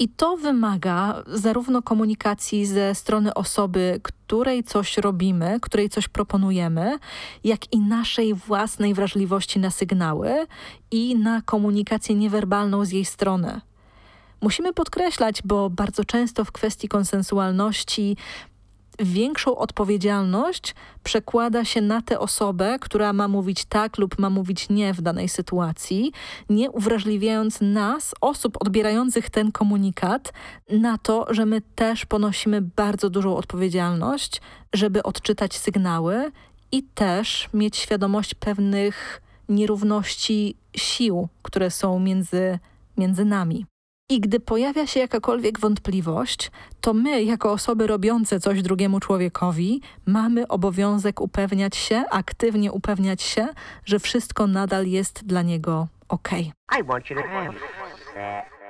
I 0.00 0.08
to 0.08 0.36
wymaga 0.36 1.22
zarówno 1.26 1.82
komunikacji 1.82 2.66
ze 2.66 2.94
strony 2.94 3.34
osoby, 3.34 4.00
której 4.02 4.64
coś 4.64 4.98
robimy, 4.98 5.60
której 5.60 5.88
coś 5.88 6.08
proponujemy, 6.08 6.98
jak 7.44 7.72
i 7.72 7.78
naszej 7.80 8.34
własnej 8.34 8.94
wrażliwości 8.94 9.58
na 9.58 9.70
sygnały 9.70 10.46
i 10.90 11.16
na 11.16 11.42
komunikację 11.42 12.14
niewerbalną 12.14 12.84
z 12.84 12.90
jej 12.90 13.04
strony. 13.04 13.60
Musimy 14.40 14.72
podkreślać, 14.72 15.42
bo 15.44 15.70
bardzo 15.70 16.04
często 16.04 16.44
w 16.44 16.52
kwestii 16.52 16.88
konsensualności 16.88 18.16
większą 19.00 19.56
odpowiedzialność 19.56 20.74
przekłada 21.04 21.64
się 21.64 21.80
na 21.80 22.02
tę 22.02 22.18
osobę, 22.18 22.78
która 22.80 23.12
ma 23.12 23.28
mówić 23.28 23.64
tak 23.64 23.98
lub 23.98 24.18
ma 24.18 24.30
mówić 24.30 24.68
nie 24.68 24.94
w 24.94 25.02
danej 25.02 25.28
sytuacji, 25.28 26.12
nie 26.50 26.70
uwrażliwiając 26.70 27.60
nas, 27.60 28.14
osób 28.20 28.56
odbierających 28.60 29.30
ten 29.30 29.52
komunikat, 29.52 30.32
na 30.70 30.98
to, 30.98 31.26
że 31.30 31.46
my 31.46 31.60
też 31.74 32.06
ponosimy 32.06 32.62
bardzo 32.62 33.10
dużą 33.10 33.36
odpowiedzialność, 33.36 34.40
żeby 34.72 35.02
odczytać 35.02 35.58
sygnały 35.58 36.32
i 36.72 36.82
też 36.82 37.48
mieć 37.54 37.76
świadomość 37.76 38.34
pewnych 38.34 39.22
nierówności 39.48 40.56
sił, 40.76 41.28
które 41.42 41.70
są 41.70 41.98
między, 41.98 42.58
między 42.96 43.24
nami. 43.24 43.66
I 44.10 44.20
gdy 44.20 44.40
pojawia 44.40 44.86
się 44.86 45.00
jakakolwiek 45.00 45.60
wątpliwość, 45.60 46.50
to 46.80 46.94
my, 46.94 47.22
jako 47.22 47.52
osoby 47.52 47.86
robiące 47.86 48.40
coś 48.40 48.62
drugiemu 48.62 49.00
człowiekowi, 49.00 49.80
mamy 50.06 50.48
obowiązek 50.48 51.20
upewniać 51.20 51.76
się, 51.76 52.04
aktywnie 52.10 52.72
upewniać 52.72 53.22
się, 53.22 53.48
że 53.84 53.98
wszystko 53.98 54.46
nadal 54.46 54.86
jest 54.86 55.26
dla 55.26 55.42
niego 55.42 55.88
ok. 56.08 56.28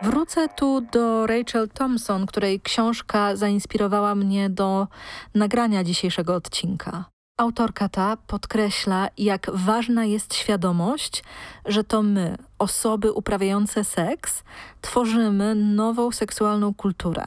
Wrócę 0.02 0.48
tu 0.48 0.80
do 0.80 1.26
Rachel 1.26 1.68
Thompson, 1.68 2.26
której 2.26 2.60
książka 2.60 3.36
zainspirowała 3.36 4.14
mnie 4.14 4.50
do 4.50 4.88
nagrania 5.34 5.84
dzisiejszego 5.84 6.34
odcinka. 6.34 7.04
Autorka 7.40 7.88
ta 7.88 8.16
podkreśla, 8.16 9.08
jak 9.18 9.50
ważna 9.54 10.04
jest 10.04 10.34
świadomość, 10.34 11.24
że 11.66 11.84
to 11.84 12.02
my, 12.02 12.36
osoby 12.58 13.12
uprawiające 13.12 13.84
seks, 13.84 14.42
tworzymy 14.80 15.54
nową 15.54 16.12
seksualną 16.12 16.74
kulturę. 16.74 17.24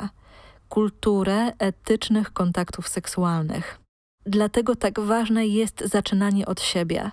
Kulturę 0.69 1.52
etycznych 1.60 2.34
kontaktów 2.34 2.88
seksualnych. 2.88 3.80
Dlatego 4.26 4.76
tak 4.76 4.99
ważne 4.99 5.47
jest 5.47 5.84
zaczynanie 5.86 6.45
od 6.45 6.62
siebie. 6.62 7.12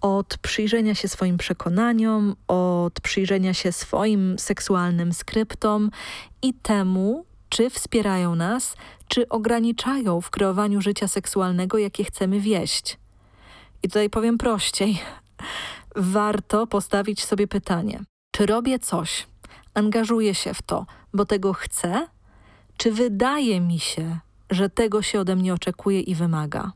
Od 0.00 0.38
przyjrzenia 0.38 0.94
się 0.94 1.08
swoim 1.08 1.38
przekonaniom, 1.38 2.36
od 2.48 3.00
przyjrzenia 3.00 3.54
się 3.54 3.72
swoim 3.72 4.38
seksualnym 4.38 5.12
skryptom 5.12 5.90
i 6.42 6.54
temu, 6.54 7.24
czy 7.54 7.70
wspierają 7.70 8.34
nas, 8.34 8.76
czy 9.08 9.28
ograniczają 9.28 10.20
w 10.20 10.30
kreowaniu 10.30 10.80
życia 10.80 11.08
seksualnego, 11.08 11.78
jakie 11.78 12.04
chcemy 12.04 12.40
wieść. 12.40 12.98
I 13.82 13.88
tutaj 13.88 14.10
powiem 14.10 14.38
prościej. 14.38 15.02
Warto 15.96 16.66
postawić 16.66 17.24
sobie 17.24 17.46
pytanie, 17.46 18.00
czy 18.36 18.46
robię 18.46 18.78
coś, 18.78 19.26
angażuję 19.74 20.34
się 20.34 20.54
w 20.54 20.62
to, 20.62 20.86
bo 21.12 21.24
tego 21.24 21.52
chcę, 21.52 22.06
czy 22.76 22.92
wydaje 22.92 23.60
mi 23.60 23.78
się, 23.78 24.18
że 24.50 24.70
tego 24.70 25.02
się 25.02 25.20
ode 25.20 25.36
mnie 25.36 25.54
oczekuje 25.54 26.00
i 26.00 26.14
wymaga. 26.14 26.72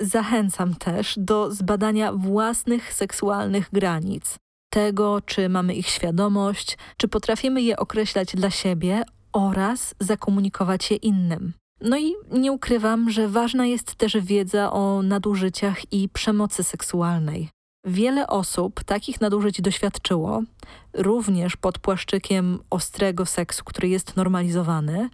Zachęcam 0.00 0.74
też 0.74 1.14
do 1.16 1.52
zbadania 1.52 2.12
własnych 2.12 2.92
seksualnych 2.92 3.68
granic, 3.72 4.36
tego, 4.70 5.20
czy 5.20 5.48
mamy 5.48 5.74
ich 5.74 5.88
świadomość, 5.88 6.78
czy 6.96 7.08
potrafimy 7.08 7.62
je 7.62 7.76
określać 7.76 8.36
dla 8.36 8.50
siebie 8.50 9.04
oraz 9.32 9.94
zakomunikować 10.00 10.90
je 10.90 10.96
innym. 10.96 11.52
No 11.80 11.98
i 11.98 12.14
nie 12.32 12.52
ukrywam, 12.52 13.10
że 13.10 13.28
ważna 13.28 13.66
jest 13.66 13.94
też 13.94 14.16
wiedza 14.16 14.72
o 14.72 15.02
nadużyciach 15.02 15.92
i 15.92 16.08
przemocy 16.08 16.64
seksualnej. 16.64 17.48
Wiele 17.84 18.26
osób 18.26 18.84
takich 18.84 19.20
nadużyć 19.20 19.60
doświadczyło, 19.60 20.42
również 20.94 21.56
pod 21.56 21.78
płaszczykiem 21.78 22.58
ostrego 22.70 23.26
seksu, 23.26 23.64
który 23.64 23.88
jest 23.88 24.16
normalizowany, 24.16 25.08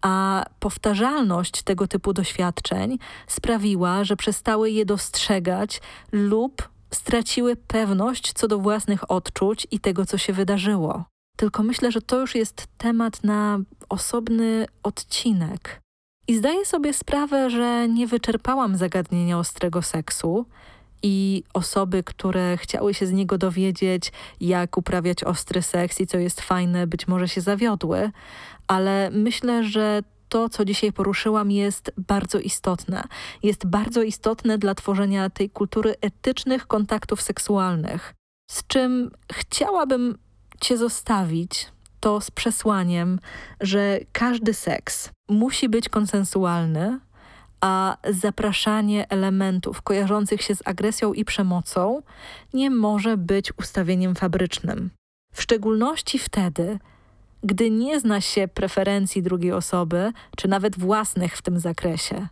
a 0.00 0.44
powtarzalność 0.60 1.62
tego 1.62 1.88
typu 1.88 2.12
doświadczeń 2.12 2.98
sprawiła, 3.26 4.04
że 4.04 4.16
przestały 4.16 4.70
je 4.70 4.84
dostrzegać 4.84 5.80
lub 6.12 6.68
straciły 6.90 7.56
pewność 7.56 8.32
co 8.32 8.48
do 8.48 8.58
własnych 8.58 9.10
odczuć 9.10 9.66
i 9.70 9.80
tego, 9.80 10.06
co 10.06 10.18
się 10.18 10.32
wydarzyło. 10.32 11.04
Tylko 11.38 11.62
myślę, 11.62 11.92
że 11.92 12.02
to 12.02 12.20
już 12.20 12.34
jest 12.34 12.66
temat 12.78 13.24
na 13.24 13.58
osobny 13.88 14.66
odcinek. 14.82 15.80
I 16.28 16.36
zdaję 16.36 16.66
sobie 16.66 16.92
sprawę, 16.92 17.50
że 17.50 17.88
nie 17.88 18.06
wyczerpałam 18.06 18.76
zagadnienia 18.76 19.38
ostrego 19.38 19.82
seksu 19.82 20.46
i 21.02 21.42
osoby, 21.54 22.02
które 22.02 22.56
chciały 22.56 22.94
się 22.94 23.06
z 23.06 23.12
niego 23.12 23.38
dowiedzieć, 23.38 24.12
jak 24.40 24.76
uprawiać 24.76 25.24
ostry 25.24 25.62
seks 25.62 26.00
i 26.00 26.06
co 26.06 26.18
jest 26.18 26.40
fajne, 26.40 26.86
być 26.86 27.08
może 27.08 27.28
się 27.28 27.40
zawiodły, 27.40 28.10
ale 28.66 29.10
myślę, 29.12 29.64
że 29.64 30.02
to, 30.28 30.48
co 30.48 30.64
dzisiaj 30.64 30.92
poruszyłam, 30.92 31.50
jest 31.50 31.92
bardzo 31.96 32.38
istotne. 32.38 33.04
Jest 33.42 33.66
bardzo 33.66 34.02
istotne 34.02 34.58
dla 34.58 34.74
tworzenia 34.74 35.30
tej 35.30 35.50
kultury 35.50 35.94
etycznych 36.00 36.66
kontaktów 36.66 37.22
seksualnych, 37.22 38.14
z 38.50 38.66
czym 38.66 39.10
chciałabym 39.32 40.18
Cię 40.60 40.76
zostawić, 40.76 41.66
to 42.00 42.20
z 42.20 42.30
przesłaniem, 42.30 43.20
że 43.60 43.98
każdy 44.12 44.54
seks 44.54 45.10
musi 45.28 45.68
być 45.68 45.88
konsensualny, 45.88 47.00
a 47.60 47.96
zapraszanie 48.10 49.08
elementów 49.10 49.82
kojarzących 49.82 50.42
się 50.42 50.54
z 50.54 50.62
agresją 50.64 51.12
i 51.12 51.24
przemocą 51.24 52.02
nie 52.54 52.70
może 52.70 53.16
być 53.16 53.58
ustawieniem 53.58 54.14
fabrycznym. 54.14 54.90
W 55.32 55.42
szczególności 55.42 56.18
wtedy, 56.18 56.78
gdy 57.42 57.70
nie 57.70 58.00
zna 58.00 58.20
się 58.20 58.48
preferencji 58.48 59.22
drugiej 59.22 59.52
osoby, 59.52 60.12
czy 60.36 60.48
nawet 60.48 60.78
własnych 60.78 61.36
w 61.36 61.42
tym 61.42 61.60
zakresie. 61.60 62.28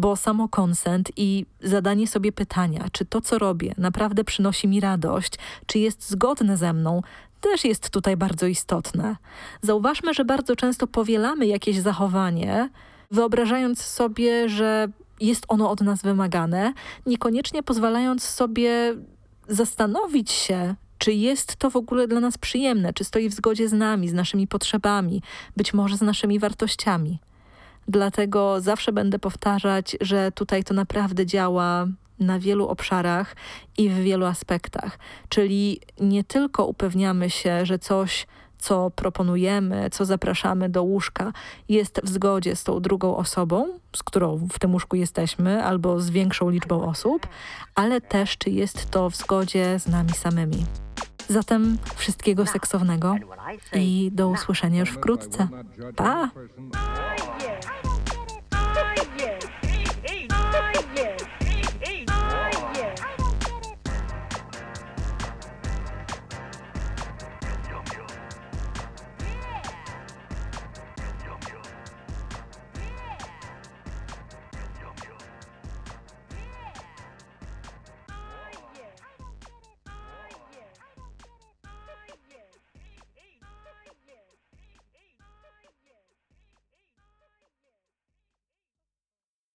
Bo 0.00 0.16
samokonsent 0.16 1.10
i 1.16 1.46
zadanie 1.62 2.06
sobie 2.08 2.32
pytania, 2.32 2.84
czy 2.92 3.04
to, 3.04 3.20
co 3.20 3.38
robię, 3.38 3.74
naprawdę 3.78 4.24
przynosi 4.24 4.68
mi 4.68 4.80
radość, 4.80 5.32
czy 5.66 5.78
jest 5.78 6.10
zgodne 6.10 6.56
ze 6.56 6.72
mną, 6.72 7.02
też 7.40 7.64
jest 7.64 7.90
tutaj 7.90 8.16
bardzo 8.16 8.46
istotne. 8.46 9.16
Zauważmy, 9.62 10.14
że 10.14 10.24
bardzo 10.24 10.56
często 10.56 10.86
powielamy 10.86 11.46
jakieś 11.46 11.78
zachowanie, 11.78 12.70
wyobrażając 13.10 13.82
sobie, 13.82 14.48
że 14.48 14.88
jest 15.20 15.44
ono 15.48 15.70
od 15.70 15.80
nas 15.80 16.02
wymagane, 16.02 16.72
niekoniecznie 17.06 17.62
pozwalając 17.62 18.22
sobie 18.22 18.94
zastanowić 19.48 20.30
się, 20.30 20.74
czy 20.98 21.12
jest 21.12 21.56
to 21.56 21.70
w 21.70 21.76
ogóle 21.76 22.08
dla 22.08 22.20
nas 22.20 22.38
przyjemne, 22.38 22.92
czy 22.92 23.04
stoi 23.04 23.28
w 23.28 23.34
zgodzie 23.34 23.68
z 23.68 23.72
nami, 23.72 24.08
z 24.08 24.12
naszymi 24.12 24.46
potrzebami, 24.46 25.22
być 25.56 25.74
może 25.74 25.96
z 25.96 26.02
naszymi 26.02 26.38
wartościami. 26.38 27.18
Dlatego 27.90 28.60
zawsze 28.60 28.92
będę 28.92 29.18
powtarzać, 29.18 29.96
że 30.00 30.32
tutaj 30.32 30.64
to 30.64 30.74
naprawdę 30.74 31.26
działa 31.26 31.86
na 32.20 32.38
wielu 32.38 32.68
obszarach 32.68 33.36
i 33.78 33.90
w 33.90 33.96
wielu 33.96 34.26
aspektach. 34.26 34.98
Czyli 35.28 35.80
nie 36.00 36.24
tylko 36.24 36.66
upewniamy 36.66 37.30
się, 37.30 37.66
że 37.66 37.78
coś, 37.78 38.26
co 38.58 38.90
proponujemy, 38.90 39.90
co 39.90 40.04
zapraszamy 40.04 40.68
do 40.68 40.82
łóżka, 40.82 41.32
jest 41.68 42.00
w 42.04 42.08
zgodzie 42.08 42.56
z 42.56 42.64
tą 42.64 42.80
drugą 42.80 43.16
osobą, 43.16 43.78
z 43.96 44.02
którą 44.02 44.48
w 44.52 44.58
tym 44.58 44.72
łóżku 44.72 44.96
jesteśmy, 44.96 45.64
albo 45.64 46.00
z 46.00 46.10
większą 46.10 46.50
liczbą 46.50 46.86
osób, 46.86 47.26
ale 47.74 48.00
też 48.00 48.38
czy 48.38 48.50
jest 48.50 48.90
to 48.90 49.10
w 49.10 49.16
zgodzie 49.16 49.78
z 49.78 49.86
nami 49.86 50.12
samymi. 50.12 50.66
Zatem 51.28 51.78
wszystkiego 51.96 52.46
seksownego 52.46 53.14
I 53.74 54.10
do 54.12 54.28
usłyszenia 54.28 54.80
już 54.80 54.90
wkrótce. 54.90 55.48
Pa! 55.96 56.30